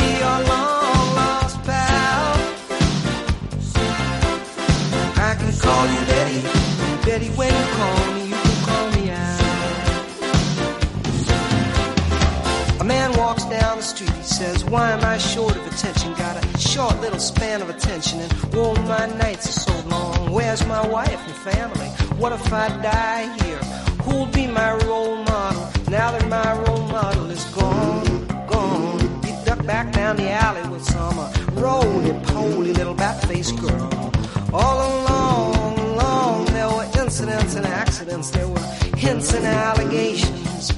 [5.62, 6.40] call you Betty,
[7.06, 9.40] Betty when you call me, you can call me out.
[12.80, 16.12] A man walks down the street, he says, Why am I short of attention?
[16.14, 20.32] Got a short little span of attention, and oh, my nights are so long.
[20.32, 21.88] Where's my wife and family?
[22.20, 23.62] What if I die here?
[24.02, 28.26] Who'll be my role model now that my role model is gone?
[28.48, 29.22] Gone.
[29.24, 34.11] He ducked back down the alley with some uh, roly-poly little bat-faced girl.
[34.54, 38.30] All along, along, there were incidents and accidents.
[38.30, 38.60] There were
[38.96, 40.70] hints and allegations.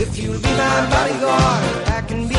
[0.00, 2.33] If you'll be my bodyguard, I can be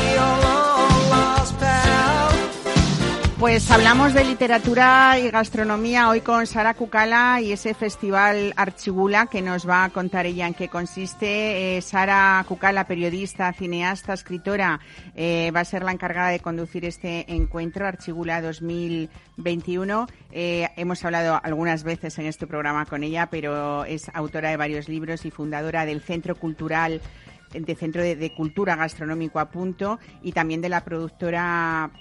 [3.45, 9.43] Pues hablamos de literatura y gastronomía hoy con Sara Cucala y ese festival Archigula que
[9.43, 11.77] nos va a contar ella en qué consiste.
[11.77, 14.79] Eh, Sara Cucala, periodista, cineasta, escritora,
[15.13, 20.07] eh, va a ser la encargada de conducir este encuentro Archigula 2021.
[20.31, 24.89] Eh, hemos hablado algunas veces en este programa con ella, pero es autora de varios
[24.89, 26.99] libros y fundadora del Centro Cultural
[27.53, 31.91] de Centro de, de Cultura Gastronómico a Punto y también de la productora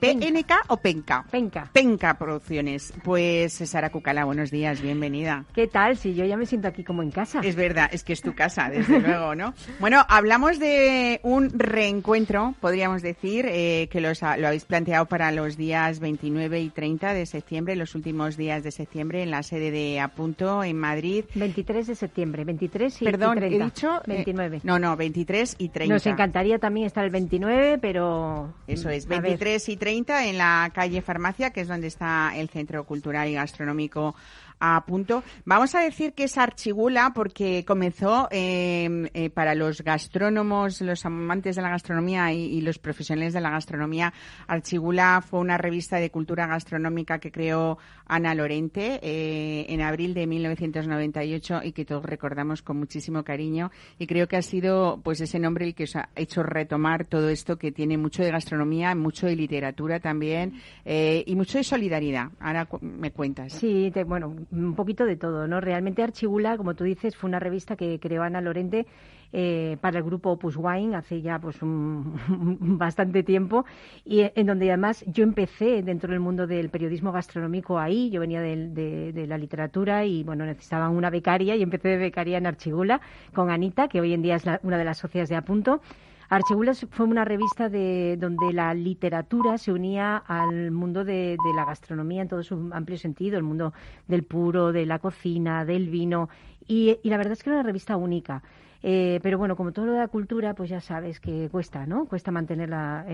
[0.00, 1.24] PNK o Penca.
[1.30, 1.68] Penca.
[1.72, 2.92] Penca Producciones.
[3.02, 5.44] Pues Sara Cucala, buenos días, bienvenida.
[5.54, 5.96] ¿Qué tal?
[5.96, 7.40] Si yo ya me siento aquí como en casa.
[7.42, 9.54] Es verdad, es que es tu casa, desde luego, ¿no?
[9.80, 15.56] Bueno, hablamos de un reencuentro, podríamos decir, eh, que los, lo habéis planteado para los
[15.56, 19.98] días 29 y 30 de septiembre, los últimos días de septiembre, en la sede de
[19.98, 21.24] Apunto, en Madrid.
[21.34, 23.56] 23 de septiembre, 23 y, Perdón, y 30.
[23.56, 23.96] he dicho...
[23.98, 24.60] eh, 29.
[24.62, 25.92] no, no, 23 y 30.
[25.94, 28.54] Nos encantaría también estar el 29, pero...
[28.68, 32.32] Eso es, a ver, 23 y 30 en la calle Farmacia, que es donde está
[32.36, 34.14] el Centro Cultural y Gastronómico
[34.60, 35.22] a punto.
[35.44, 41.56] Vamos a decir que es Archigula porque comenzó eh, eh, para los gastrónomos, los amantes
[41.56, 44.12] de la gastronomía y, los profesionales de la gastronomía.
[44.46, 50.26] Archigula fue una revista de cultura gastronómica que creó Ana Lorente eh, en abril de
[50.26, 53.70] 1998 y que todos recordamos con muchísimo cariño.
[53.98, 57.28] Y creo que ha sido pues ese nombre el que os ha hecho retomar todo
[57.28, 62.30] esto que tiene mucho de gastronomía, mucho de literatura también eh, y mucho de solidaridad.
[62.40, 63.52] Ahora me cuentas.
[63.52, 65.60] Sí, bueno, un poquito de todo, ¿no?
[65.60, 68.86] Realmente Archigula, como tú dices, fue una revista que creó Ana Lorente
[69.30, 72.16] eh, para el grupo Opus Wine hace ya pues un,
[72.78, 73.66] bastante tiempo
[74.02, 78.40] y en donde además yo empecé dentro del mundo del periodismo gastronómico ahí, yo venía
[78.40, 83.02] de, la literatura y bueno, necesitaban una becaria y empecé de becaria en Archigula
[83.34, 85.82] con Anita, que hoy en día es la, una de las socias de Apunto.
[86.30, 92.20] Archigula fue una revista de, donde la literatura se unía al mundo de, la gastronomía
[92.22, 93.72] en todo su amplio sentido, el mundo
[94.06, 96.28] del puro, de la cocina, del vino,
[96.66, 98.42] y la verdad es que era una revista única.
[98.82, 102.06] Eh, pero bueno, como todo lo de la cultura, pues ya sabes que cuesta, ¿no?
[102.06, 103.04] Cuesta mantener la-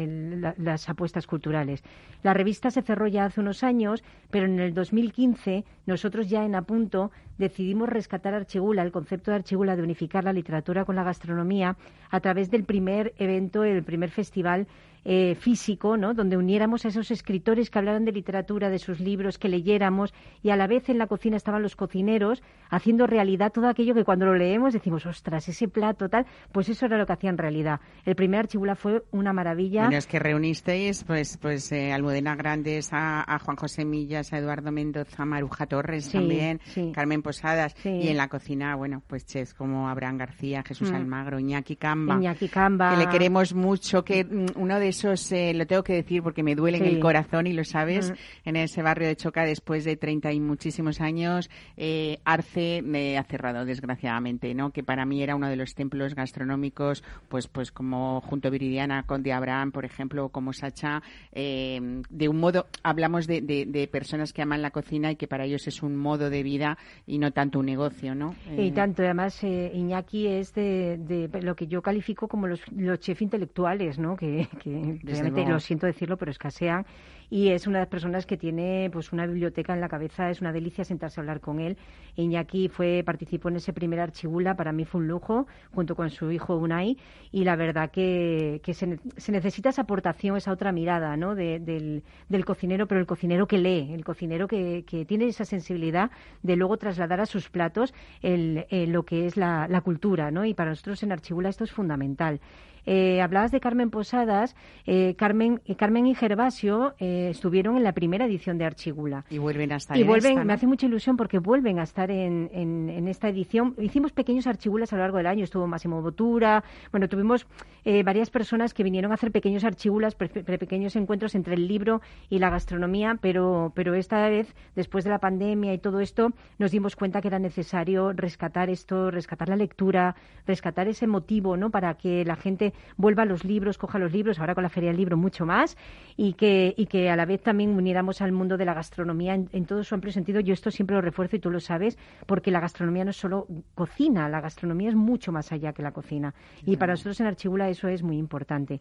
[0.59, 1.83] las apuestas culturales.
[2.22, 6.55] La revista se cerró ya hace unos años, pero en el 2015 nosotros ya en
[6.55, 11.77] Apunto decidimos rescatar Archigula, el concepto de Archigula de unificar la literatura con la gastronomía
[12.11, 14.66] a través del primer evento, el primer festival
[15.04, 16.14] eh, físico, ¿no?
[16.14, 20.50] donde uniéramos a esos escritores que hablaran de literatura, de sus libros, que leyéramos, y
[20.50, 24.26] a la vez en la cocina estaban los cocineros haciendo realidad todo aquello que cuando
[24.26, 27.80] lo leemos decimos, ostras, ese plato tal, pues eso era lo que hacía en realidad.
[28.04, 29.82] El primer Archigula fue una maravilla.
[29.82, 34.38] Bueno, es que reunisteis, pues, pues eh, Almudena Grandes, a, a Juan José Millas, a
[34.38, 36.92] Eduardo Mendoza, a Maruja Torres Sí, también, sí.
[36.94, 37.88] Carmen Posadas, Sí.
[37.90, 40.94] y en la cocina, bueno, pues chefs como Abraham García, Jesús Mm.
[40.96, 42.16] Almagro, Iñaki Camba.
[42.16, 42.90] Iñaki Camba.
[42.90, 46.42] Que le queremos mucho, que mm, uno de esos, eh, lo tengo que decir porque
[46.42, 48.48] me duele en el corazón y lo sabes, Mm.
[48.48, 53.24] en ese barrio de Choca después de 30 y muchísimos años, eh, Arce me ha
[53.24, 54.70] cerrado desgraciadamente, ¿no?
[54.70, 59.02] Que para mí era uno de los templos gastronómicos, pues, pues como junto a Viridiana,
[59.04, 61.02] con de Abraham, por ejemplo, como Sacha,
[61.33, 65.26] eh, de un modo, hablamos de, de- de personas que aman la cocina y que
[65.26, 68.35] para ellos es un modo de vida y no tanto un negocio, ¿no?
[68.57, 72.61] Y Eh, tanto, además, eh, Iñaki es de, de lo que yo califico como los,
[72.72, 74.16] los chefs intelectuales, ¿no?
[74.16, 74.70] Que, que
[75.02, 76.86] realmente, lo siento decirlo, pero escasean.
[77.30, 80.40] Y es una de las personas que tiene pues una biblioteca en la cabeza, es
[80.40, 81.76] una delicia sentarse a hablar con él.
[82.16, 86.30] Iñaki fue, participó en ese primer Archigula, para mí fue un lujo, junto con su
[86.30, 86.96] hijo Unai.
[87.32, 91.34] Y la verdad que, que se, se necesita esa aportación, esa otra mirada, ¿no?
[91.34, 95.44] De- del, del cocinero, pero el cocinero que lee, el cocinero que, que tiene esa
[95.46, 96.10] sensibilidad
[96.42, 100.44] de luego trasladar a sus platos el, eh, lo que es la, la cultura, ¿no?
[100.44, 102.38] Y para nosotros en Archibula esto es fundamental.
[102.86, 104.54] Eh, hablabas de Carmen Posadas.
[104.86, 109.24] eh, Carmen, eh, Carmen y Gervasio eh, estuvieron en la primera edición de Archigula.
[109.30, 110.46] y vuelven a estar Y en vuelven, esta, ¿no?
[110.46, 113.74] me hace mucha ilusión porque vuelven a estar en, en- en esta edición.
[113.78, 115.44] Hicimos pequeños archigulas a lo largo del año.
[115.44, 116.62] Estuvo Máximo Botura.
[116.92, 117.46] Bueno, tuvimos
[117.86, 121.66] eh, varias personas que vinieron a hacer pequeños archigulas, pre- pre- pequeños encuentros entre el
[121.68, 126.32] libro y la gastronomía, pero, pero esta vez, después de la pandemia y todo esto,
[126.58, 130.16] nos dimos cuenta que era necesario rescatar esto, rescatar la lectura,
[130.46, 131.70] rescatar ese motivo, ¿no?
[131.70, 134.90] Para que la gente vuelva a los libros, coja los libros, ahora con la Feria
[134.90, 135.76] del Libro mucho más,
[136.16, 139.48] y que, y que a la vez también uniéramos al mundo de la gastronomía en,
[139.52, 140.40] en todo su amplio sentido.
[140.40, 143.46] Yo esto siempre lo refuerzo y tú lo sabes, porque la gastronomía no es solo
[143.74, 146.34] cocina, la gastronomía es mucho más allá que la cocina.
[146.64, 148.80] Y para nosotros en Archigula eso es muy importante.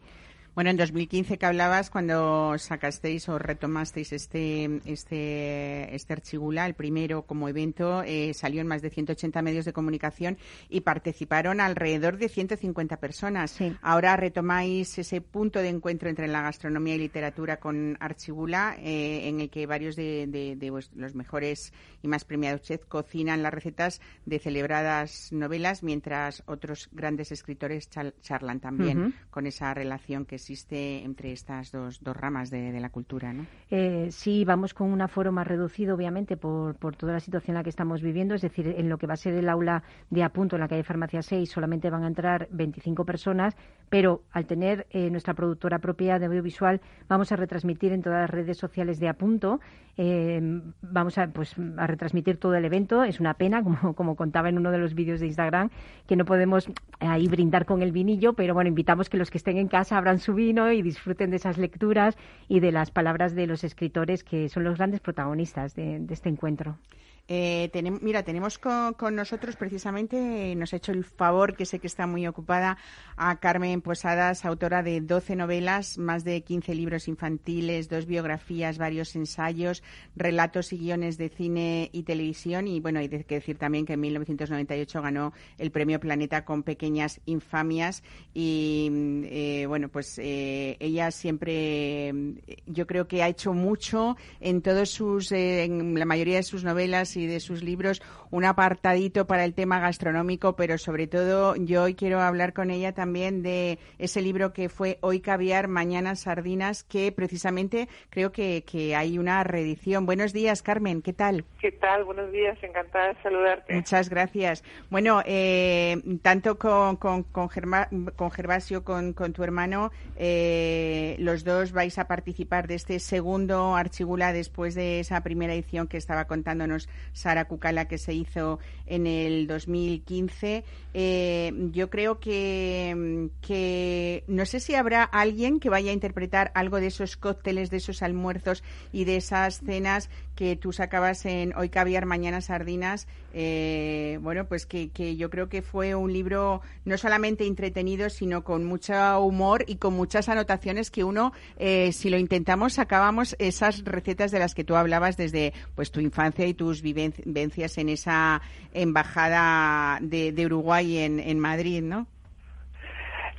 [0.56, 7.24] Bueno, en 2015 que hablabas, cuando sacasteis o retomasteis este, este, este Archigula, el primero
[7.24, 10.38] como evento, eh, salió en más de 180 medios de comunicación
[10.70, 13.50] y participaron alrededor de 150 personas.
[13.50, 13.76] Sí.
[13.82, 19.42] Ahora retomáis ese punto de encuentro entre la gastronomía y literatura con Archigula, eh, en
[19.42, 20.56] el que varios de, de-
[20.96, 27.32] los mejores y más premiados chefs cocinan las recetas de celebradas novelas, mientras otros grandes
[27.32, 33.32] escritores charlan también con esa relación que existe entre estas dos, ramas de, la cultura,
[33.32, 33.46] ¿no?
[33.70, 37.60] Eh, sí, vamos con un aforo más reducido, obviamente, por, por toda la situación en
[37.60, 38.36] la que estamos viviendo.
[38.36, 40.84] Es decir, en lo que va a ser el aula de apunto en la calle
[40.84, 43.56] Farmacia 6 solamente van a entrar 25 personas,
[43.90, 48.30] pero al tener eh, nuestra productora propia de audiovisual, vamos a retransmitir en todas las
[48.30, 49.62] redes sociales de apunto.
[49.96, 50.42] eh,
[50.82, 53.04] vamos a, pues, a retransmitir todo el evento.
[53.04, 55.70] Es una pena, como, como contaba en uno de los vídeos de Instagram,
[56.08, 56.68] que no podemos
[57.00, 60.20] ahí brindar con el vinillo, pero bueno, invitamos que los que estén en casa abran
[60.20, 62.18] su vino y disfruten de esas lecturas
[62.48, 66.30] y de las palabras de los escritores que son los grandes protagonistas de, de este
[66.30, 66.78] encuentro.
[67.28, 71.80] Eh, mira, tenemos con, con nosotros precisamente, eh, nos ha hecho el favor, que sé
[71.80, 72.78] que está muy ocupada,
[73.16, 79.16] a Carmen Posadas, autora de 12 novelas, más de 15 libros infantiles, dos biografías, varios
[79.16, 79.84] ensayos,
[80.16, 82.68] relatos y guiones de cine y televisión.
[82.68, 87.22] Y bueno, hay que decir también que en 1998 ganó el premio Planeta con Pequeñas
[87.26, 88.04] Infamias.
[88.34, 88.90] Y
[89.26, 92.34] eh, bueno, pues eh, ella siempre, mm,
[92.68, 96.64] yo creo que ha hecho mucho en todos sus, eh, en la mayoría de sus
[96.64, 98.02] novelas y de sus libros,
[98.32, 102.94] un apartadito para el tema gastronómico, pero sobre todo yo hoy quiero hablar con ella
[102.94, 108.96] también de ese libro que fue Hoy caviar, mañana sardinas, que precisamente creo que, que
[108.96, 110.06] hay una reedición.
[110.06, 111.46] Buenos días, Carmen, ¿qué tal?
[111.60, 112.04] ¿Qué tal?
[112.04, 113.74] Buenos días, encantada de saludarte.
[113.74, 114.64] Muchas gracias.
[114.90, 121.44] Bueno, eh, tanto con, con, con, Germa- con Gervasio, con, con tu hermano, eh, los
[121.44, 126.26] dos vais a participar de este segundo Archigula después de esa primera edición que estaba
[126.26, 130.64] contándonos Sara Cucala que se hizo en el 2015.
[130.94, 136.80] Eh, yo creo que, que no sé si habrá alguien que vaya a interpretar algo
[136.80, 141.70] de esos cócteles, de esos almuerzos y de esas cenas que tú sacabas en Hoy
[141.70, 146.98] Caviar, Mañana Sardinas, eh, bueno, pues que, que, yo creo que fue un libro no
[146.98, 152.18] solamente entretenido, sino con mucho humor y con muchas anotaciones que uno, eh, si lo
[152.18, 156.82] intentamos, sacábamos esas recetas de las que tú hablabas desde pues tu infancia y tus
[156.82, 158.42] vivencias en esa
[158.84, 162.08] embajada de, de Uruguay en, Madrid, ¿no?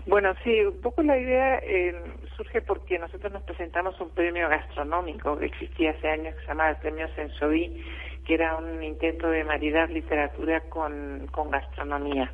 [0.07, 1.95] Bueno, sí, un poco la idea eh,
[2.37, 6.71] surge porque nosotros nos presentamos un premio gastronómico que existía hace años que se llamaba
[6.71, 7.83] el Premio Sensoví,
[8.25, 12.33] que era un intento de maridar literatura con, gastronomía.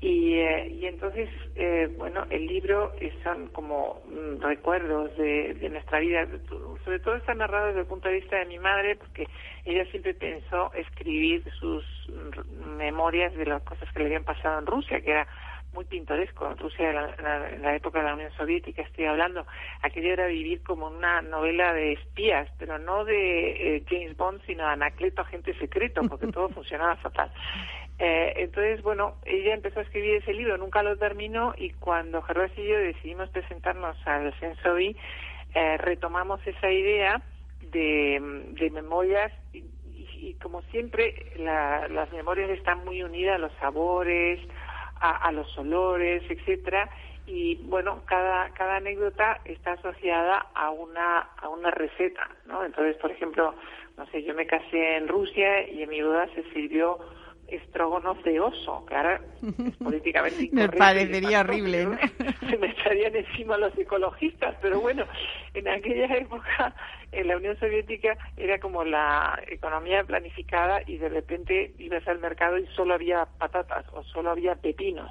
[0.00, 5.98] Y, eh, y entonces, eh, bueno, el libro son como mm, recuerdos de, de, nuestra
[6.00, 6.26] vida,
[6.84, 9.26] sobre todo está narrado desde el punto de vista de mi madre, porque
[9.64, 11.84] ella siempre pensó escribir sus
[12.78, 15.26] memorias de las cosas que le habían pasado en Rusia, que era
[15.72, 16.52] muy pintoresco.
[16.54, 19.46] Rusia, en la, época de la Unión Soviética, estoy hablando,
[19.82, 24.64] aquello era vivir como una novela de espías, pero no de eh, James Bond, sino
[24.64, 27.30] de Anacleto, agente secreto, porque todo funcionaba fatal.
[27.98, 32.50] Eh, entonces, bueno, ella empezó a escribir ese libro, nunca lo terminó, y cuando Gervás
[32.56, 34.96] y yo decidimos presentarnos al Sensovi,
[35.54, 37.22] eh, retomamos esa idea
[37.72, 39.64] de, de memorias y,
[39.94, 44.40] y, como siempre la, las memorias están muy unidas a los sabores,
[45.00, 46.88] a, a los olores, etcétera,
[47.26, 52.64] y bueno, cada, cada anécdota está asociada a una, a una receta, ¿no?
[52.64, 53.54] Entonces, por ejemplo,
[53.96, 56.98] no sé, yo me casé en Rusia y en mi boda se sirvió
[57.68, 60.72] Strogonoff de oso, que ahora es políticamente incorrecto.
[60.72, 61.98] Me parecería horrible, ¿no?
[62.50, 65.04] Se me estarían encima los ecologistas, pero bueno,
[65.54, 66.74] en aquella época
[67.12, 72.58] en la Unión Soviética era como la economía planificada y de repente ibas al mercado
[72.58, 75.10] y solo había patatas o solo había pepinos.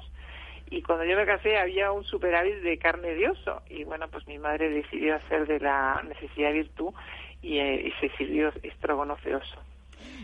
[0.70, 4.26] Y cuando yo me casé había un superávit de carne de oso y bueno, pues
[4.28, 6.92] mi madre decidió hacer de la necesidad virtud
[7.42, 8.52] y, eh, y se sirvió
[9.24, 9.69] de oso.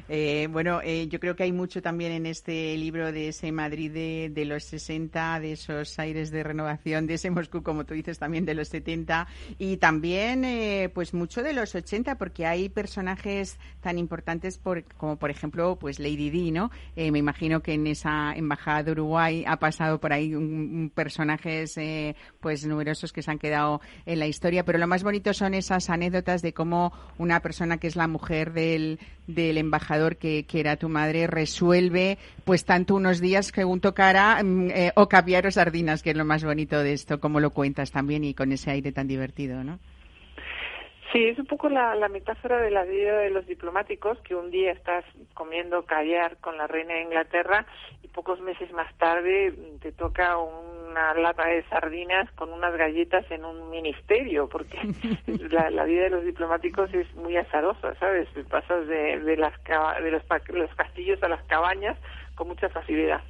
[0.09, 3.90] Eh, bueno, eh, yo creo que hay mucho también en este libro de ese Madrid
[3.90, 8.44] de, los 60, de esos aires de renovación, de ese Moscú, como tú dices, también
[8.44, 9.26] de los 70
[9.59, 15.16] y también eh, pues mucho de los 80 porque hay personajes tan importantes por, como
[15.16, 16.70] por ejemplo pues Lady Di, ¿no?
[16.94, 20.90] Eh, me imagino que en esa embajada de Uruguay ha pasado por ahí un, un
[20.94, 25.32] personajes eh, pues numerosos que se han quedado en la historia, pero lo más bonito
[25.34, 29.86] son esas anécdotas de cómo una persona que es la mujer del, del embajador
[30.18, 35.47] que, era tu madre resuelve pues tanto unos días que un tocara eh, o caviar
[35.47, 38.53] o sardinas, que es lo más bonito de esto, como lo cuentas también y con
[38.53, 39.78] ese aire tan divertido, ¿no?
[41.12, 44.72] Sí, es un poco la, metáfora de la vida de los diplomáticos, que un día
[44.72, 47.64] estás comiendo caviar con la reina de Inglaterra
[48.03, 50.37] y pocos meses más tarde te toca
[50.97, 54.78] una lata de sardinas con unas galletas en un ministerio, porque
[55.51, 58.28] la, la, vida de los diplomáticos es muy azarosa, ¿sabes?
[58.49, 59.53] Pasas de, de, las,
[60.03, 61.99] de los, los castillos a las cabañas
[62.34, 63.20] con mucha facilidad.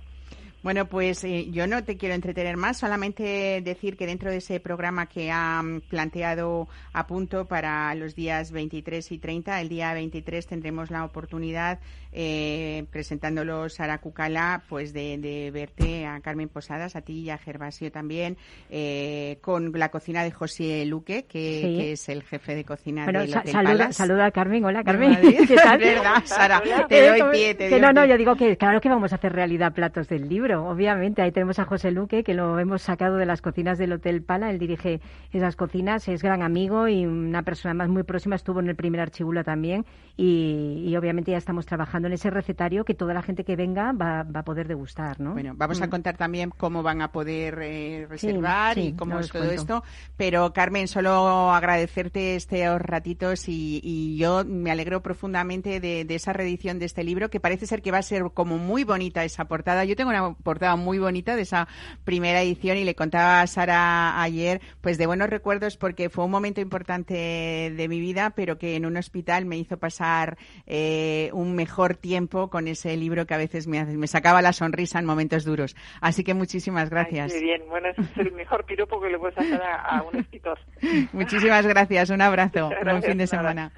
[0.66, 4.58] Bueno, pues eh, yo no te quiero entretener más, solamente decir que dentro de ese
[4.58, 10.44] programa que han planteado a punto para los días 23 y 30, el día 23
[10.44, 11.78] tendremos la oportunidad,
[12.10, 17.38] eh, presentándolo Sara Cucala, pues de, de, verte a Carmen Posadas, a ti y a
[17.38, 18.36] Gervasio también,
[18.68, 21.76] eh, con la cocina de José Luque, que, sí.
[21.76, 23.92] que es el jefe de cocina bueno, del Hotel saluda, Palace.
[23.92, 25.16] saluda a Carmen, hola Carmen.
[25.46, 25.78] ¿Qué tal?
[25.78, 26.60] ¿Verdad, Sara?
[26.88, 29.32] Te doy pie, te doy No, no, yo digo que claro que vamos a hacer
[29.32, 31.22] realidad platos del libro obviamente.
[31.22, 34.50] Ahí tenemos a José Luque, que lo hemos sacado de las cocinas del Hotel Pala.
[34.50, 35.00] Él dirige
[35.32, 38.36] esas cocinas, es gran amigo y una persona más muy próxima.
[38.36, 39.84] Estuvo en el primer archibula también.
[40.16, 43.92] Y, y obviamente ya estamos trabajando en ese recetario que toda la gente que venga
[43.92, 45.32] va, va a poder degustar, ¿no?
[45.32, 45.82] Bueno, vamos mm.
[45.82, 49.42] a contar también cómo van a poder eh, reservar sí, sí, y cómo es todo
[49.42, 49.60] cuento.
[49.60, 49.84] esto.
[50.16, 56.32] Pero, Carmen, solo agradecerte estos ratitos y, y yo me alegro profundamente de, de esa
[56.32, 59.46] reedición de este libro, que parece ser que va a ser como muy bonita esa
[59.46, 59.84] portada.
[59.84, 61.68] Yo tengo una portada muy bonita de esa
[62.04, 66.30] primera edición y le contaba a Sara ayer, pues de buenos recuerdos porque fue un
[66.30, 71.54] momento importante de mi vida, pero que en un hospital me hizo pasar eh, un
[71.54, 75.44] mejor tiempo con ese libro que a veces me, me, sacaba la sonrisa en momentos
[75.44, 75.76] duros.
[76.00, 77.32] Así que muchísimas gracias.
[77.34, 80.58] Ay, bien, bueno, es el mejor piropo que le puedes hacer a, a un escritor.
[81.12, 83.72] muchísimas gracias, un abrazo, gracias, buen fin de semana.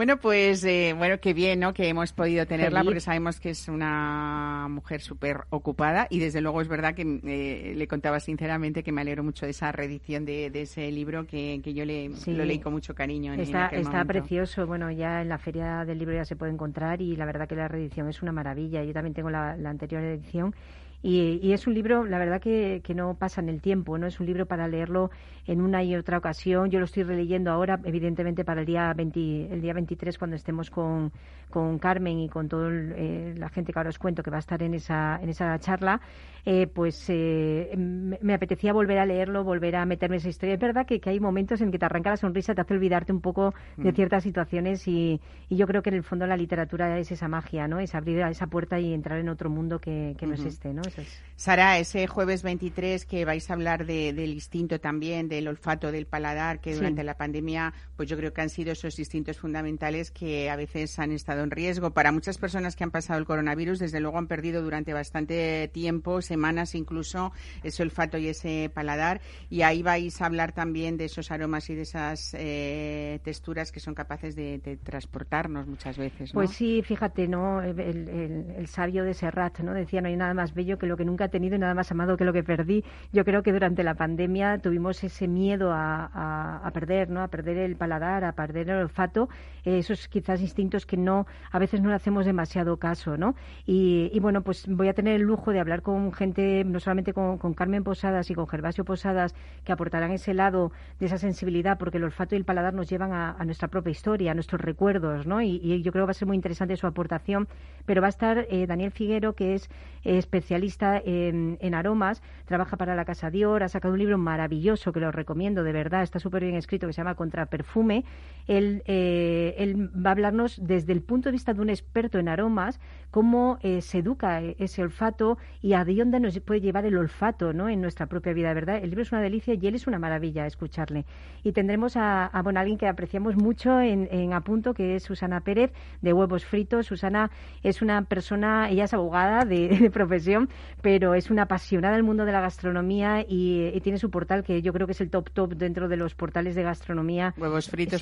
[0.00, 1.74] Bueno, pues eh, bueno, qué bien, ¿no?
[1.74, 2.84] Que hemos podido tenerla Feliz.
[2.86, 7.74] porque sabemos que es una mujer súper ocupada y desde luego es verdad que eh,
[7.76, 11.60] le contaba sinceramente que me alegro mucho de esa reedición de, de ese libro que,
[11.62, 12.32] que yo le, Sí.
[12.32, 13.34] lo leí con mucho cariño.
[13.34, 14.08] En, en Está, aquel está momento.
[14.14, 14.66] precioso.
[14.66, 17.56] Bueno, ya en la feria del libro ya se puede encontrar y la verdad que
[17.56, 18.82] la reedición es una maravilla.
[18.82, 20.54] Yo también tengo la, la anterior edición
[21.02, 24.06] Y, y es un libro, la verdad, que, que no pasa en el tiempo, ¿no?
[24.06, 25.10] Es un libro para leerlo
[25.50, 26.70] en una y otra ocasión.
[26.70, 30.70] Yo lo estoy releyendo ahora, evidentemente, para el día, 20, el día 23, cuando estemos
[30.70, 31.12] con,
[31.50, 34.40] con Carmen y con toda eh, la gente que ahora os cuento que va a
[34.40, 36.00] estar en esa, en esa charla,
[36.46, 40.54] eh, pues eh, me, me apetecía volver a leerlo, volver a meterme en esa historia.
[40.54, 43.12] Es verdad que, que hay momentos en que te arranca la sonrisa, te hace olvidarte
[43.12, 43.94] un poco de Mm.
[43.94, 47.66] ciertas situaciones y, y yo creo que en el fondo la literatura es esa magia,
[47.68, 47.80] ¿no?
[47.80, 50.82] Es abrir esa puerta y entrar en otro mundo que, que no este, ¿no?
[50.86, 51.20] Eso es.
[51.36, 56.06] Sara, ese jueves 23 que vais a hablar de- del instinto también, del olfato, del
[56.06, 56.76] paladar, que Sí.
[56.76, 60.98] durante la pandemia, pues yo creo que han sido esos instintos fundamentales que a veces
[60.98, 61.90] han estado en riesgo.
[61.92, 66.22] Para muchas personas que han pasado el coronavirus, desde luego han perdido durante bastante tiempo,
[66.22, 67.32] semanas incluso,
[67.64, 69.20] ese olfato y ese paladar.
[69.48, 73.80] Y ahí vais a hablar también de esos aromas y de esas eh, texturas que
[73.80, 76.34] son capaces de, de transportarnos muchas veces.
[76.34, 76.40] ¿no?
[76.40, 77.62] Pues sí, fíjate, ¿no?
[77.62, 79.72] El, el- el sabio de Serrat, ¿no?
[79.72, 81.90] Decía, no hay nada más bello que lo que nunca he tenido y nada más
[81.90, 82.84] amado que lo que perdí.
[83.12, 87.22] Yo creo que durante la pandemia tuvimos ese miedo a, perder, ¿no?
[87.22, 89.28] A perder el paladar, a perder el olfato,
[89.64, 93.34] eh, esos quizás instintos que no, a veces no le hacemos demasiado caso, ¿no?
[93.66, 97.38] Y, bueno, pues voy a tener el lujo de hablar con gente, no solamente con,
[97.54, 102.04] Carmen Posadas y con Gervasio Posadas, que aportarán ese lado de esa sensibilidad, porque el
[102.04, 105.42] olfato y el paladar nos llevan a, nuestra propia historia, a nuestros recuerdos, ¿no?
[105.42, 107.48] Y, y yo creo que va a ser muy interesante su aportación.
[107.86, 109.68] Pero va a estar eh, Daniel Figuero, que es
[110.04, 114.92] eh, especialista en, en aromas, trabaja para la Casa Dior, ha sacado un libro maravilloso
[114.92, 118.04] que lo recomiendo, de verdad, está súper bien escrito, que se llama Contraperfume.
[118.46, 122.28] Él, eh, él va a hablarnos desde el punto de vista de un experto en
[122.28, 122.80] aromas,
[123.10, 127.52] cómo eh, se educa eh, ese olfato y a dónde nos puede llevar el olfato
[127.52, 127.68] ¿no?
[127.68, 128.76] en nuestra propia vida, ¿verdad?
[128.76, 131.04] El libro es una delicia y él es una maravilla escucharle.
[131.42, 135.40] Y tendremos a, a bueno, alguien que apreciamos mucho en, en Apunto, que es Susana
[135.40, 136.86] Pérez, de Huevos Fritos.
[136.86, 137.30] Susana
[137.62, 140.48] es una persona, ella es abogada de, profesión,
[140.82, 144.62] pero es una apasionada del mundo de la gastronomía y, y tiene su portal que
[144.62, 147.34] yo creo que es el top top dentro de los portales de gastronomía.
[147.36, 148.00] Huevosfritos.es,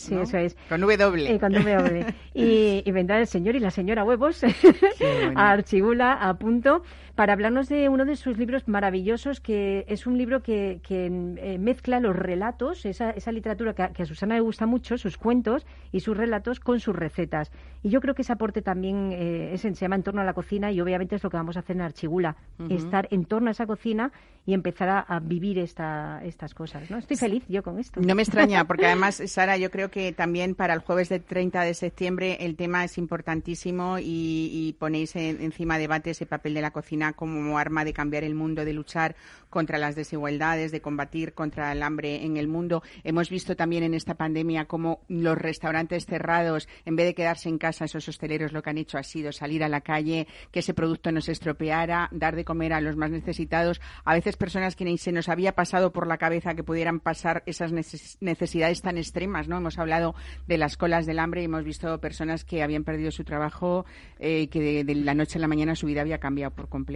[0.00, 0.26] Sí, ¿no?
[0.26, 0.56] sí, eso es.
[0.68, 1.34] Con W.
[1.34, 2.06] Eh, con W.
[2.34, 4.42] y, y vendrá el señor y la señora Huevos
[5.34, 6.82] a Archibula, a punto,
[7.14, 11.58] para hablarnos de uno de sus libros maravillosos, que es un libro que, que, eh,
[11.58, 15.18] mezcla los relatos, esa, esa literatura que a, que a Susana le gusta mucho, sus
[15.18, 17.50] cuentos y sus relatos con sus recetas.
[17.82, 20.32] Y yo creo que ese aporte también eh, es, se llama En torno a la
[20.32, 22.72] cocina y obviamente es lo que vamos a hacer en Archibula, Ujú.
[22.74, 24.10] estar en torno a esa cocina
[24.46, 26.90] y empezar a, a vivir esta, estas cosas.
[26.90, 26.96] ¿no?
[26.98, 28.00] Estoy feliz yo con esto.
[28.00, 31.60] No me extraña, porque además, Sara, yo creo que también para el jueves del 30
[31.62, 34.04] de septiembre el tema es importantísimo y,
[34.52, 38.36] y ponéis en- encima debate ese papel de la cocina como arma de cambiar el
[38.36, 39.16] mundo, de luchar
[39.50, 42.82] contra las desigualdades, de combatir contra el hambre en el mundo.
[43.04, 47.58] Hemos visto también en esta pandemia cómo los restaurantes cerrados, en vez de quedarse en
[47.58, 50.72] casa, esos hosteleros lo que han hecho ha sido salir a la calle, que ese
[50.72, 53.80] producto no se estropeara, dar de comer a los más necesitados.
[54.04, 57.42] A veces personas que ni se nos había pasado por la cabeza que pudieran pasar
[57.46, 59.56] esas neces- necesidades tan extremas, ¿no?
[59.56, 60.14] Hemos hablado
[60.46, 63.84] de las colas del hambre y hemos visto personas que habían perdido su trabajo
[64.18, 66.91] eh, que de, de la noche a la mañana su vida había cambiado por completo,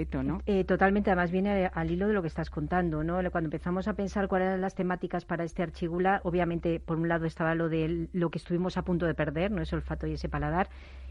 [0.47, 3.19] Eh, totalmente, además viene al hilo de lo que estás contando, ¿no?
[3.31, 7.27] Cuando empezamos a pensar cuáles eran las temáticas para este archigula, obviamente, por un lado
[7.27, 9.63] estaba lo de lo que estuvimos a punto de perder, ¿no?
[9.63, 10.69] Ese olfato y ese paladar,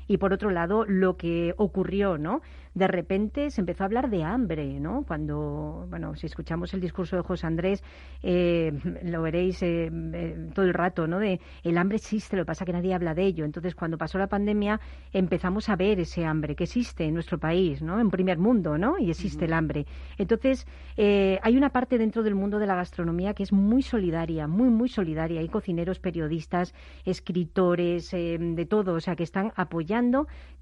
[0.07, 2.41] y por otro lado, lo que ocurrió, ¿no?
[2.73, 5.03] De repente se empezó a hablar de hambre, ¿no?
[5.07, 7.83] Cuando, bueno, si escuchamos el discurso de José Andrés,
[8.21, 11.19] eh, lo veréis eh, eh, todo el rato, ¿no?
[11.19, 13.45] De el hambre existe, lo que pasa es que nadie habla de ello.
[13.45, 14.79] Entonces, cuando pasó la pandemia,
[15.13, 17.99] empezamos a ver ese hambre que existe en nuestro país, ¿no?
[17.99, 18.99] En primer mundo, ¿no?
[18.99, 19.85] Y existe el hambre.
[20.17, 24.47] Entonces, eh, hay una parte dentro del mundo de la gastronomía que es muy solidaria,
[24.47, 25.39] muy, muy solidaria.
[25.39, 26.75] Hay cocineros, periodistas,
[27.05, 29.94] escritores, de todo, o sea, que están apoyando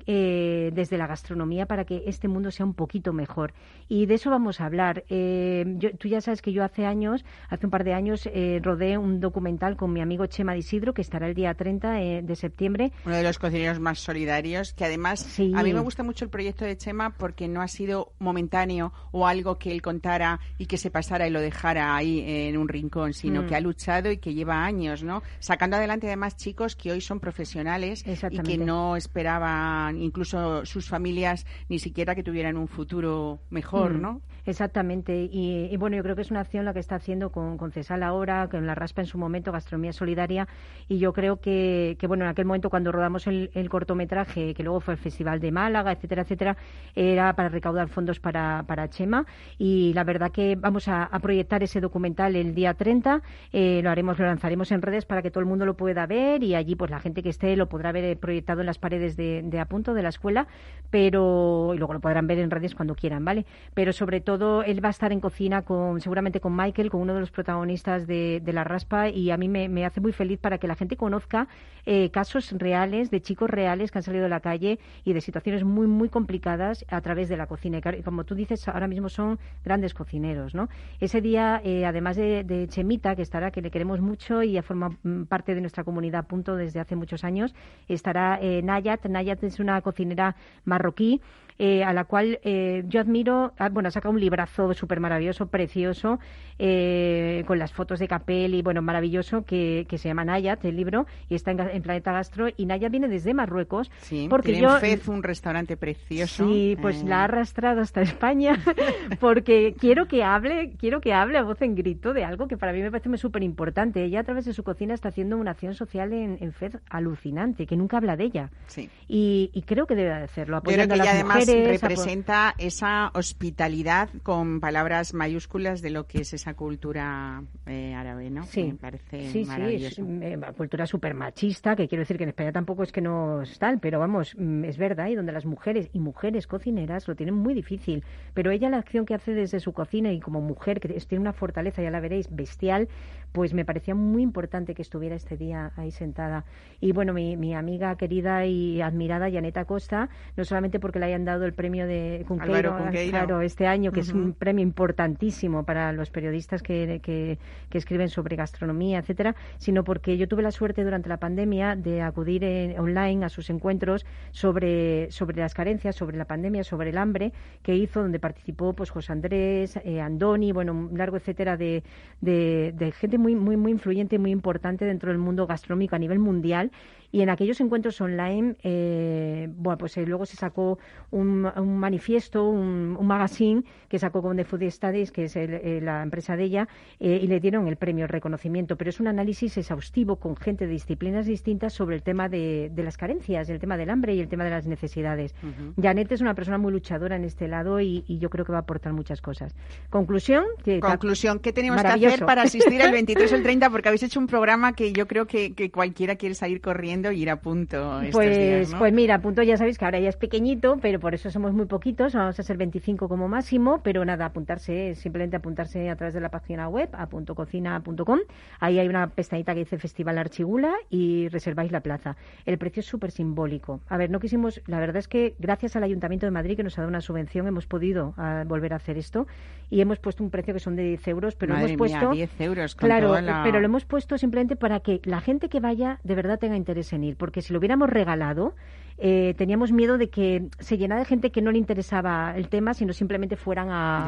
[0.05, 3.53] eh, desde la gastronomía para que este mundo sea un poquito mejor.
[3.87, 5.05] Y de eso vamos a hablar.
[5.07, 8.59] Eh, yo- tú ya sabes que yo hace años, hace un par de años, eh,
[8.61, 12.21] rodé un documental con mi amigo Chema de Isidro, que estará el día 30 eh,
[12.21, 12.91] de septiembre.
[13.05, 15.53] Uno de los cocineros más solidarios, que además Sí.
[15.55, 19.25] a mí me gusta mucho el proyecto de Chema porque no ha sido momentáneo o
[19.25, 23.13] algo que él contara y que se pasara y lo dejara ahí en un rincón,
[23.13, 23.45] sino Mm.
[23.47, 25.23] que ha luchado y que lleva años, ¿no?
[25.39, 31.45] Sacando adelante además chicos que hoy son profesionales y que no esperaban incluso sus familias
[31.69, 34.21] ni siquiera que tuvieran un futuro mejor, Mm, ¿no?
[34.45, 35.29] Exactamente.
[35.31, 37.71] Y, y bueno, yo creo que es una acción la que está haciendo con, con
[37.71, 40.47] Cesal ahora, con la raspa en su momento, Gastronomía Solidaria.
[40.89, 44.63] Y yo creo que, que bueno, en aquel momento cuando rodamos el, el cortometraje, que
[44.63, 46.57] luego fue el Festival de Málaga, etcétera, etcétera,
[46.93, 49.25] era para recaudar fondos para, para Chema.
[49.57, 53.21] Y la verdad que vamos a, a proyectar ese documental el día 30.
[53.53, 56.43] Eh, lo haremos, lo lanzaremos en redes para que todo el mundo lo pueda ver
[56.43, 59.12] y allí pues la gente que esté lo podrá ver eh, proyectado en las paredes
[59.15, 60.47] de, de Apunto de la escuela,
[60.93, 63.47] pero y luego lo podrán ver en redes cuando quieran, ¿vale?
[63.73, 67.15] Pero sobre todo él va a estar en cocina con, seguramente con Michael, con uno
[67.15, 70.67] de los protagonistas de, La Raspa y a mí me, hace muy feliz para que
[70.67, 71.47] la gente conozca
[71.87, 75.63] eh, casos reales de chicos reales que han salido de la calle y de situaciones
[75.63, 77.79] muy, muy complicadas a través de la cocina.
[77.97, 80.69] Y como tú dices, ahora mismo son grandes cocineros, ¿no?
[80.99, 84.91] Ese día, eh, además de, Chemita, que estará, que le queremos mucho y ya forma
[85.01, 87.55] mm, parte de nuestra comunidad punto desde hace muchos años,
[87.87, 89.02] estará eh, Nayat.
[89.09, 90.35] Nayat es una cocinera
[90.65, 91.21] marroquí
[91.59, 95.47] eh, a la cual eh, yo admiro, ah, bueno, ha sacado un librazo súper maravilloso,
[95.47, 96.19] precioso,
[96.59, 100.75] eh, con las fotos de Capel y, bueno, maravilloso, que, que se llama Nayat, el
[100.75, 104.75] libro, y está en, Planeta Gastro, y Nayat viene desde Marruecos, Sí, porque tiene yo...
[104.75, 106.47] en Fez un restaurante precioso.
[106.47, 108.59] Sí, pues eh, la ha arrastrado hasta España
[109.19, 112.73] porque quiero que hable, quiero que hable a voz en grito de algo que para
[112.73, 114.03] mí me parece súper importante.
[114.03, 117.65] Ella a través de su cocina está haciendo una acción social en, en FED alucinante,
[117.65, 118.49] que nunca habla de ella.
[118.67, 118.89] Sí.
[119.07, 121.35] Y, y creo que debe de hacerlo, Yo creo apoyando que a ella las además
[121.35, 121.42] mujeres.
[121.51, 128.29] Apo- representa esa hospitalidad con palabras mayúsculas de lo que es esa cultura eh, árabe,
[128.29, 128.43] ¿no?
[128.45, 130.01] Sí, Me parece sí, sí, es maravilloso.
[130.21, 133.57] eh, cultura súper machista, que quiero decir que en España tampoco es que no es
[133.59, 137.35] tal, pero vamos, mm, es verdad, y donde las mujeres y mujeres cocineras lo tienen
[137.35, 138.03] muy difícil.
[138.33, 141.33] Pero ella la acción que hace desde su cocina y como mujer, que tiene una
[141.33, 142.87] fortaleza, ya la veréis, bestial,
[143.33, 146.45] pues me parecía muy importante que estuviera este día ahí sentada.
[146.79, 150.07] Y bueno, mi, mi amiga querida y admirada, Janeta Costa,
[150.37, 152.71] no solamente porque le hayan dado el premio de Cunqueiro,
[153.11, 157.37] claro, este año, que es un premio importantísimo para los periodistas que, que-
[157.69, 162.01] que escriben sobre gastronomía, etcétera, sino porque yo tuve la suerte durante la pandemia de
[162.03, 166.97] acudir en- online a sus encuentros sobre, sobre las carencias, sobre la pandemia, sobre el
[166.99, 171.83] hambre que hizo, donde participó pues José Andrés, eh, Andoni, bueno, un largo etcétera de,
[172.21, 175.99] de, de gente muy, muy, muy influyente y muy importante dentro del mundo gastronómico a
[175.99, 176.71] nivel mundial.
[177.13, 180.79] Y en aquellos encuentros online, eh, bueno, pues eh, luego se sacó
[181.11, 185.53] un, un manifiesto, un, un magazine que sacó con The Food Studies, que es el-
[185.53, 186.67] eh, la empresa de ella,
[186.99, 188.77] eh, y le dieron el premio, el reconocimiento.
[188.77, 192.81] Pero es un análisis exhaustivo con gente de disciplinas distintas sobre el tema de, de
[192.83, 195.35] las carencias, el tema del hambre y el tema de las necesidades.
[195.79, 198.57] Janet es una persona muy luchadora en este lado y, y yo creo que va
[198.57, 199.55] a aportar muchas cosas.
[199.91, 203.69] Conclusión, que Conclusión, ¿qué tenemos que hacer para asistir el 23 o el 30?
[203.69, 207.21] Porque habéis hecho un programa que yo creo que, que cualquiera quiere salir corriendo y
[207.21, 208.79] ir a punto estos Pues, días, ¿no?
[208.79, 211.53] pues mira, a punto ya sabéis que ahora ya es pequeñito, pero por eso somos
[211.53, 216.13] muy poquitos, vamos a ser 25 como máximo, pero nada, apuntarse, simplemente apuntarse a través
[216.13, 218.19] de la página web, a puntococina.com,
[218.59, 222.15] ahí hay una pestañita que dice Festival Archigula y reserváis la plaza.
[222.45, 223.81] El precio es súper simbólico.
[223.89, 226.77] A ver, no quisimos, la verdad es que gracias al Ayuntamiento de Madrid que nos
[226.77, 229.27] ha dado una subvención hemos podido ah, volver a hacer esto
[229.69, 232.11] y hemos puesto un precio que son de 10 euros, pero Madre hemos puesto...
[232.11, 235.19] mía, 10 euros con Claro, toda la- pero lo hemos puesto simplemente para que la
[235.21, 238.55] gente que vaya de verdad tenga interés porque si lo hubiéramos regalado,
[238.97, 242.73] eh, teníamos miedo de que se llenara de gente que no le interesaba el tema,
[242.73, 244.07] sino simplemente fueran a,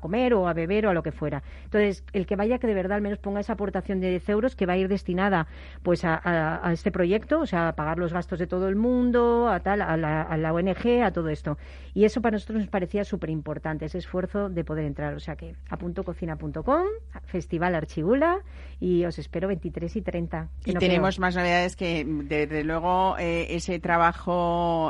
[0.00, 1.42] comer o a beber o a lo que fuera.
[1.64, 4.56] Entonces, el que vaya, que de verdad al menos ponga esa aportación de 10 euros
[4.56, 5.46] que va a ir destinada
[5.82, 8.76] pues a, a- a este proyecto, o sea, a pagar los gastos de todo el
[8.76, 11.58] mundo, a tal, a la, a la ONG, a todo esto.
[11.92, 15.14] Y eso para nosotros nos parecía súper importante, ese esfuerzo de poder entrar.
[15.14, 16.84] O sea que apuntococina.com,
[17.24, 18.38] Festival Archigula,
[18.80, 20.48] y os espero 23 y 30.
[20.64, 21.20] que Y no tenemos creo.
[21.22, 24.13] más novedades que, desde luego, eh, ese trabajo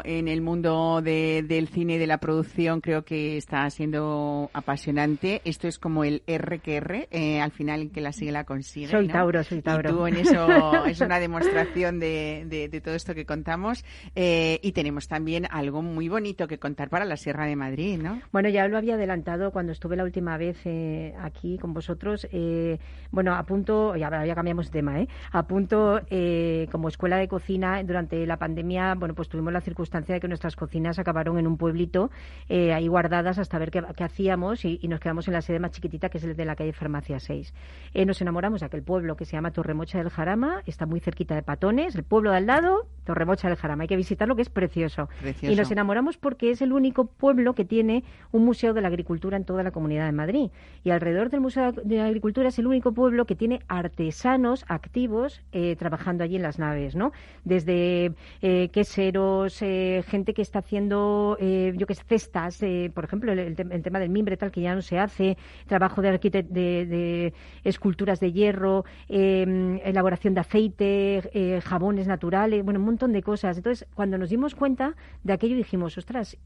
[0.04, 5.40] en el mundo de- del cine y de la producción creo que está siendo apasionante.
[5.44, 8.44] Esto es como el R que R, eh, al final el que la sigue la
[8.44, 8.88] consigue.
[8.88, 9.12] Soy ¿no?
[9.14, 9.88] Tauro, soy Tauro.
[9.90, 10.46] Y tú en eso
[10.86, 13.84] es una demostración de, de- de todo esto que contamos.
[14.14, 18.20] Eh, y tenemos también algo muy bonito que contar para la Sierra de Madrid, ¿no?
[18.32, 22.26] Bueno, ya lo había adelantado cuando estuve la última vez eh, aquí con vosotros.
[22.32, 22.78] Eh,
[23.10, 25.08] bueno, a punto, ya, ya cambiamos de tema, ¿eh?
[25.32, 30.14] A punto, eh, como escuela de cocina, durante la pandemia, bueno, pues tuvimos la circunstancia
[30.14, 32.10] de que nuestras cocinas acabaron en un pueblito,
[32.48, 35.58] eh, ahí guardadas hasta ver qué, qué hacíamos y, y nos quedamos en la sede
[35.58, 37.54] más chiquitita, que es el de la calle Farmacia 6.
[37.94, 41.34] Eh, nos enamoramos de aquel pueblo que se llama Torremocha del Jarama, está muy cerquita
[41.34, 43.82] de Patones, el pueblo de al lado, Torremocha del Jarama.
[43.82, 45.08] Hay que visitarlo, que es precioso.
[45.20, 45.52] Precioso.
[45.52, 49.36] Y nos enamoramos porque es el único pueblo que tiene un museo de la agricultura
[49.36, 50.50] en toda la comunidad de Madrid.
[50.82, 55.42] Y alrededor del Museo de la Agricultura es el único pueblo que tiene artesanos activos
[55.52, 57.12] eh, trabajando allí en las naves, ¿no?
[57.44, 58.12] Desde
[58.42, 58.68] eh,
[59.12, 63.56] eh, gente que está haciendo, eh, yo que sé, cestas, eh, por ejemplo, el, el
[63.56, 65.36] tem- el tema del mimbre tal que ya no se hace,
[65.66, 67.32] trabajo de, de,
[67.64, 73.56] esculturas de hierro, eh, elaboración de aceite, jabones naturales, bueno, un montón de cosas.
[73.56, 76.36] Entonces, cuando nos dimos cuenta de aquello, dijimos, ostras,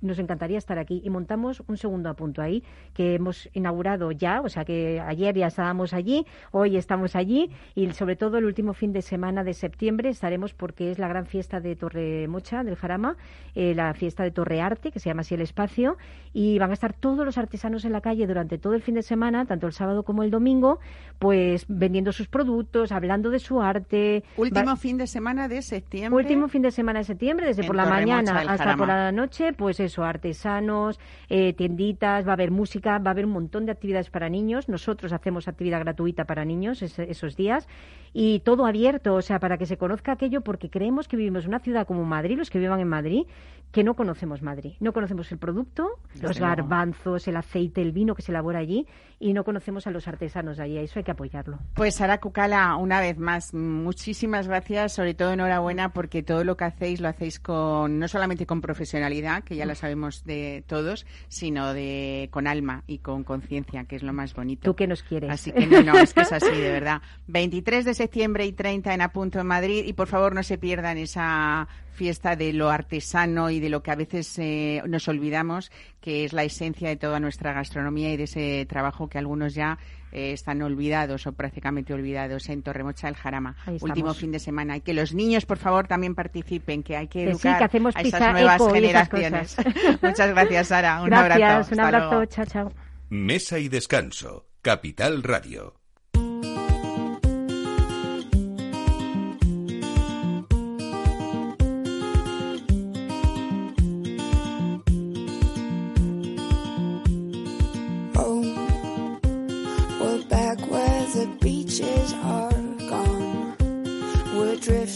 [0.00, 1.00] nos encantaría estar aquí.
[1.04, 2.62] Y montamos un segundo apunto ahí,
[2.94, 7.90] que hemos inaugurado ya, o sea que ayer ya estábamos allí, hoy estamos allí, y
[7.92, 11.60] sobre todo el último fin de semana de septiembre estaremos porque es la gran fiesta
[11.60, 13.16] de Torre Mocha, del Jarama,
[13.54, 15.98] eh, la fiesta de Torre Arte, que se llama así el espacio,
[16.32, 19.02] y van a estar todos los artesanos en la calle durante todo el fin de
[19.02, 20.78] semana, tanto el sábado como el domingo,
[21.18, 24.24] pues vendiendo sus productos, hablando de su arte.
[24.38, 26.22] Último fin de semana de septiembre.
[26.22, 29.52] Último fin de semana de septiembre, desde En por la mañana hasta por la noche,
[29.52, 33.72] pues eso, artesanos, eh, tienditas, va a haber música, va a haber un montón de
[33.72, 34.70] actividades para niños.
[34.70, 37.68] Nosotros hacemos actividad gratuita para niños esos días
[38.16, 41.58] y todo abierto, o sea, para que se conozca aquello, porque creemos que vivimos una
[41.58, 43.26] ciudad como Madrid, los que vivan en Madrid,
[43.74, 44.74] que no conocemos Madrid.
[44.78, 48.86] No conocemos el producto, Desde los garbanzos, el aceite, el vino que se elabora allí
[49.18, 50.78] y no conocemos a los artesanos de allí.
[50.78, 51.58] Eso hay que apoyarlo.
[51.74, 56.64] Pues Sara Cucala, una vez más, muchísimas gracias, sobre todo enhorabuena porque todo lo que
[56.66, 61.74] hacéis lo hacéis con no solamente con profesionalidad, que ya lo sabemos de todos, sino
[61.74, 64.62] de con alma y con conciencia, que es lo más bonito.
[64.62, 65.30] ¿Tú qué nos quieres?
[65.30, 67.02] Así que no, no, es que es así, de verdad.
[67.26, 70.96] 23 de septiembre y 30 en Apunto en Madrid y por favor no se pierdan
[70.96, 76.24] esa fiesta de lo artesano y de lo que a veces eh, nos olvidamos, que
[76.24, 79.78] es la esencia de toda nuestra gastronomía y de ese trabajo que algunos ya
[80.12, 83.56] eh, están olvidados o prácticamente olvidados en Torremocha del Jarama.
[83.80, 84.76] Último fin de semana.
[84.76, 87.64] Y que los niños, por favor, también participen, que hay que Que sí, educar que
[87.64, 89.56] hacemos a esas pizza nuevas eco y esas generaciones.
[90.02, 91.02] Muchas gracias, Sara.
[91.02, 91.74] Un Gracias, abrazo.
[91.74, 92.72] un abrazo, chao.
[93.08, 94.46] Mesa y descanso.
[94.62, 95.83] Capital Radio.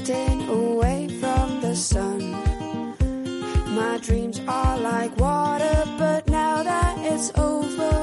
[0.08, 2.32] Drifting away from the sun.
[3.74, 7.97] My dreams are like water, but now that it's over.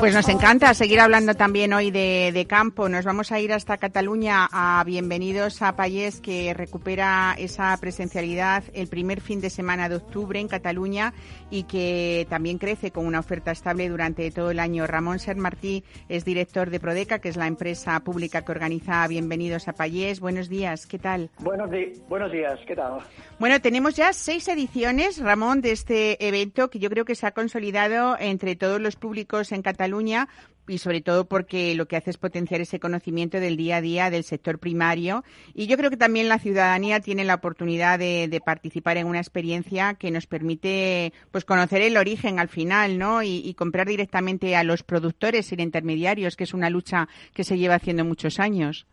[0.00, 2.88] Pues nos encanta seguir hablando también hoy de, de campo.
[2.88, 8.86] Nos vamos a ir hasta Cataluña a Bienvenidos a Payés, que recupera esa presencialidad el
[8.86, 11.14] primer fin de semana de octubre en Cataluña
[11.50, 14.86] y que también crece con una oferta estable durante todo el año.
[14.86, 19.66] Ramón Ser Martí es director de Prodeca, que es la empresa pública que organiza Bienvenidos
[19.66, 20.20] a Payés.
[20.20, 21.30] Buenos días, ¿qué tal?
[21.40, 21.68] Buenos,
[22.08, 22.98] buenos días, ¿qué tal?
[23.40, 27.32] Bueno, tenemos ya seis ediciones, Ramón, de este evento que yo creo que se ha
[27.32, 30.28] consolidado entre todos los públicos en Cataluña
[30.68, 34.10] y sobre todo porque lo que hace es potenciar ese conocimiento del día a día
[34.10, 35.24] del sector primario.
[35.54, 39.94] Y yo creo que también la ciudadanía tiene la oportunidad de, participar en una experiencia
[39.94, 43.22] que nos permite pues conocer el origen al final, ¿no?
[43.22, 47.74] Y, comprar directamente a los productores sin intermediarios, que es una lucha que se lleva
[47.74, 48.86] haciendo muchos años.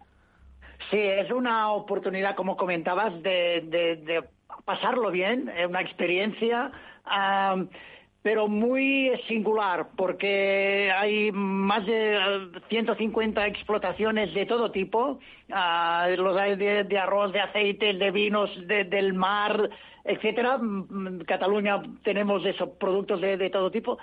[0.89, 4.23] Sí, es una oportunidad, como comentabas, de, de-
[4.65, 6.71] pasarlo bien, eh, una experiencia,
[8.25, 12.19] pero muy singular, porque hay más de eh,
[12.69, 15.19] 150 explotaciones de todo tipo,
[15.51, 19.69] ah, los hay de, arroz, de aceite, de vinos, de- del mar,
[20.03, 20.57] etcétera.
[20.57, 23.99] Mm, En Cataluña tenemos esos productos de todo tipo.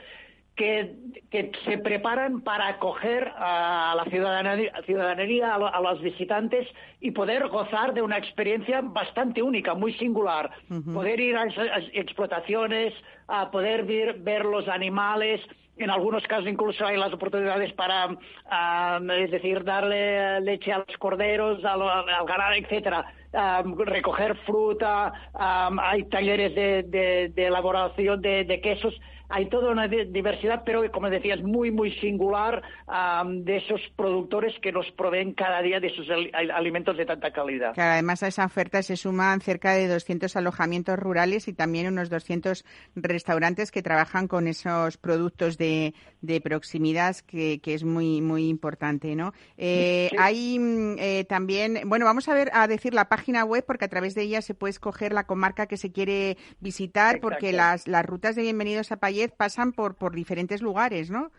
[0.57, 0.95] Que,
[1.31, 6.69] que se preparan para acoger a la ciudadanía, ciudadanía a, lo- a los visitantes
[7.01, 10.51] y poder gozar de una experiencia bastante única, muy singular.
[10.93, 12.93] Poder ir a esas explotaciones,
[13.29, 15.41] a poder ver, ver los animales.
[15.79, 18.15] En algunos casos incluso hay las oportunidades para,
[18.51, 23.07] ah, es decir, darle leche a los corderos, a lo- al ganado, etcétera.
[23.33, 28.95] Ah, recoger fruta, ah, hay talleres de, de- de elaboración de, de quesos
[29.33, 34.55] hay toda una di- diversidad, pero como decías, muy, muy singular am, de esos productores
[34.61, 37.75] que nos proveen cada día de al- al- alimentos de tanta calidad.
[37.75, 42.11] Claro, además a esa oferta se suman cerca de 200 alojamientos rurales y también unos
[42.11, 42.65] 200
[42.95, 49.15] restaurantes que trabajan con esos productos de, de proximidad, que, que es muy muy importante,
[49.17, 49.33] ¿no?
[49.57, 50.17] Eh, Sí.
[50.19, 53.89] Hay mm, eh, también, bueno, vamos a ver a decir la página web porque a
[53.89, 58.05] través de ella se puede escoger la comarca que se quiere visitar, porque las, las
[58.05, 61.31] rutas de bienvenidos a Payet pasan por por diferentes lugares, ¿no?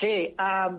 [0.00, 0.70] Sí, ah,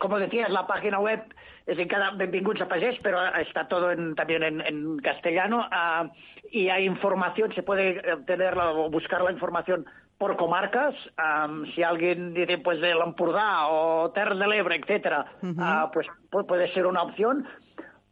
[0.00, 1.22] como decías, la página web
[1.66, 6.10] es en cada Benvinguts a Pagés, pero está todo en, también en, en castellano ah,
[6.50, 9.86] y hay información, se puede obtenerla o buscar la información
[10.18, 10.94] por comarcas.
[11.16, 15.26] ah, si alguien dice pues de Lampurdá o Terres del Ebre, etcétera,
[15.58, 17.46] ah, pues pu- puede ser una opción.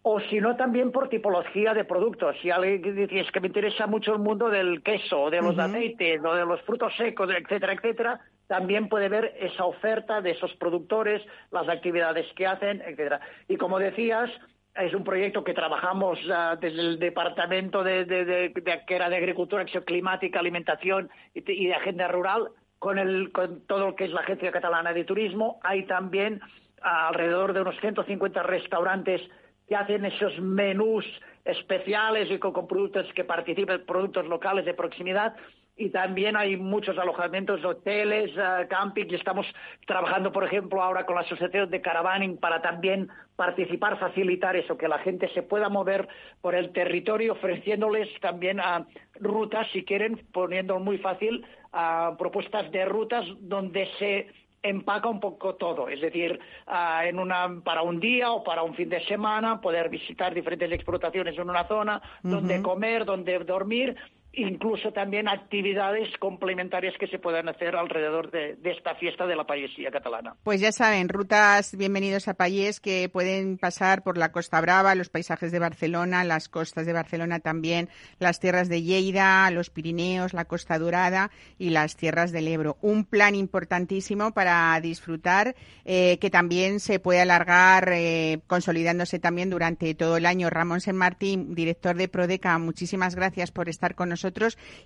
[0.06, 2.36] O si no, también por tipología de productos.
[2.42, 6.20] Si alguien dice, es que me interesa mucho el mundo del queso, de los aceites,
[6.22, 11.22] o de los frutos secos, etcétera, etcétera, también puede ver esa oferta de esos productores,
[11.50, 13.20] las actividades que hacen, etcétera.
[13.48, 14.30] Y como decías,
[14.74, 19.08] es un proyecto que trabajamos ah, desde el Departamento de, de- de- de- que era
[19.08, 22.48] de Agricultura, Acción Climática, Alimentación y de Agenda Rural,
[22.78, 25.60] con, el, con todo lo que es la Agencia Catalana de Turismo.
[25.62, 26.42] Hay también
[26.82, 29.22] ah, alrededor de unos 150 restaurantes
[29.68, 31.04] que hacen esos menús
[31.44, 35.34] especiales y con, productos que participan, productos locales de proximidad.
[35.76, 39.44] Y también hay muchos alojamientos, hoteles, eh, camping, y estamos
[39.88, 44.86] trabajando, por ejemplo, ahora con la Asociación de Caravaning para también participar, facilitar eso, que
[44.86, 46.06] la gente se pueda mover
[46.40, 52.84] por el territorio, ofreciéndoles también a rutas, si quieren, poniendo muy fácil, a propuestas de
[52.84, 54.28] rutas donde se
[54.64, 58.74] empaca un poco todo, es decir, ah, en una, para un día o para un
[58.74, 63.94] fin de semana, poder visitar diferentes explotaciones en una zona, donde comer, donde dormir,
[64.36, 69.90] incluso también actividades complementarias que se puedan hacer alrededor de, esta fiesta de la payesía
[69.90, 70.34] catalana.
[70.42, 75.08] Pues ya saben, rutas bienvenidos a Payés que pueden pasar por la Costa Brava, los
[75.08, 80.46] paisajes de Barcelona, las costas de Barcelona también, las tierras de Lleida, los Pirineos, la
[80.46, 82.76] Costa Dorada y las tierras del Ebro.
[82.80, 85.54] Un plan importantísimo para disfrutar
[85.84, 90.50] eh, que también se puede alargar eh, consolidándose también durante todo el año.
[90.50, 94.23] Ramón Sen Martín, director de Prodeca, muchísimas gracias por estar con nosotros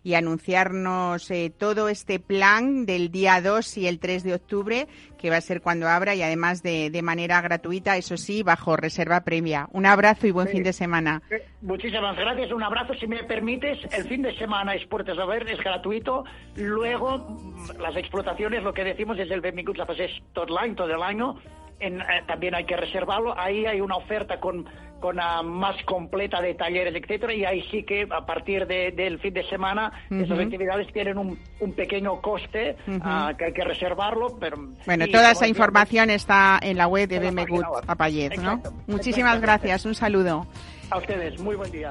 [0.02, 5.30] y anunciarnos eh, todo este plan del día 2 y el 3 de octubre, que
[5.30, 9.20] va a ser cuando abra y además de, de manera gratuita, eso sí, bajo reserva
[9.22, 9.68] previa.
[9.72, 10.54] Un abrazo y buen Sí.
[10.54, 11.22] fin de semana.
[11.30, 12.94] Eh, Muchísimas gracias, un abrazo.
[12.94, 16.24] Si me permites, el fin de semana es puertas a ver, es gratuito.
[16.56, 17.36] Luego,
[17.80, 19.86] las explotaciones, lo que decimos es el Benvinguts a
[20.32, 21.36] tot l'any, todo el año.
[21.80, 23.38] En, eh, también hay que reservarlo.
[23.38, 24.66] Ahí hay una oferta con,
[25.00, 29.20] con ah, más completa de talleres, etcétera, y ahí sí que a partir de- del
[29.20, 34.36] fin de semana esas actividades tienen un, un pequeño coste ah, que hay que reservarlo.
[34.40, 34.56] Pero,
[34.86, 37.84] Bueno, toda esa información está en la web de En la BM página Good web.
[37.86, 38.60] Apayez, ¿no?
[38.88, 40.46] Muchísimas gracias, un saludo.
[40.90, 41.90] A ustedes, muy buen día.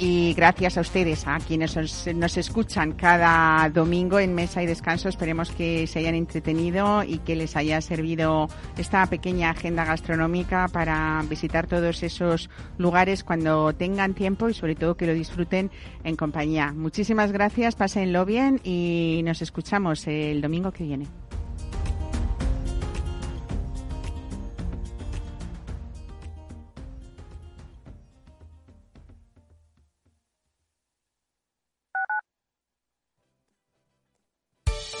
[0.00, 5.08] Y gracias a ustedes, a quienes os- nos escuchan cada domingo en Mesa y Descanso.
[5.08, 11.24] Esperemos que se hayan entretenido y que les haya servido esta pequeña agenda gastronómica para
[11.28, 15.68] visitar todos esos lugares cuando tengan tiempo y sobre todo que lo disfruten
[16.04, 16.72] en compañía.
[16.72, 21.06] Muchísimas gracias, pásenlo bien y nos escuchamos el domingo que viene.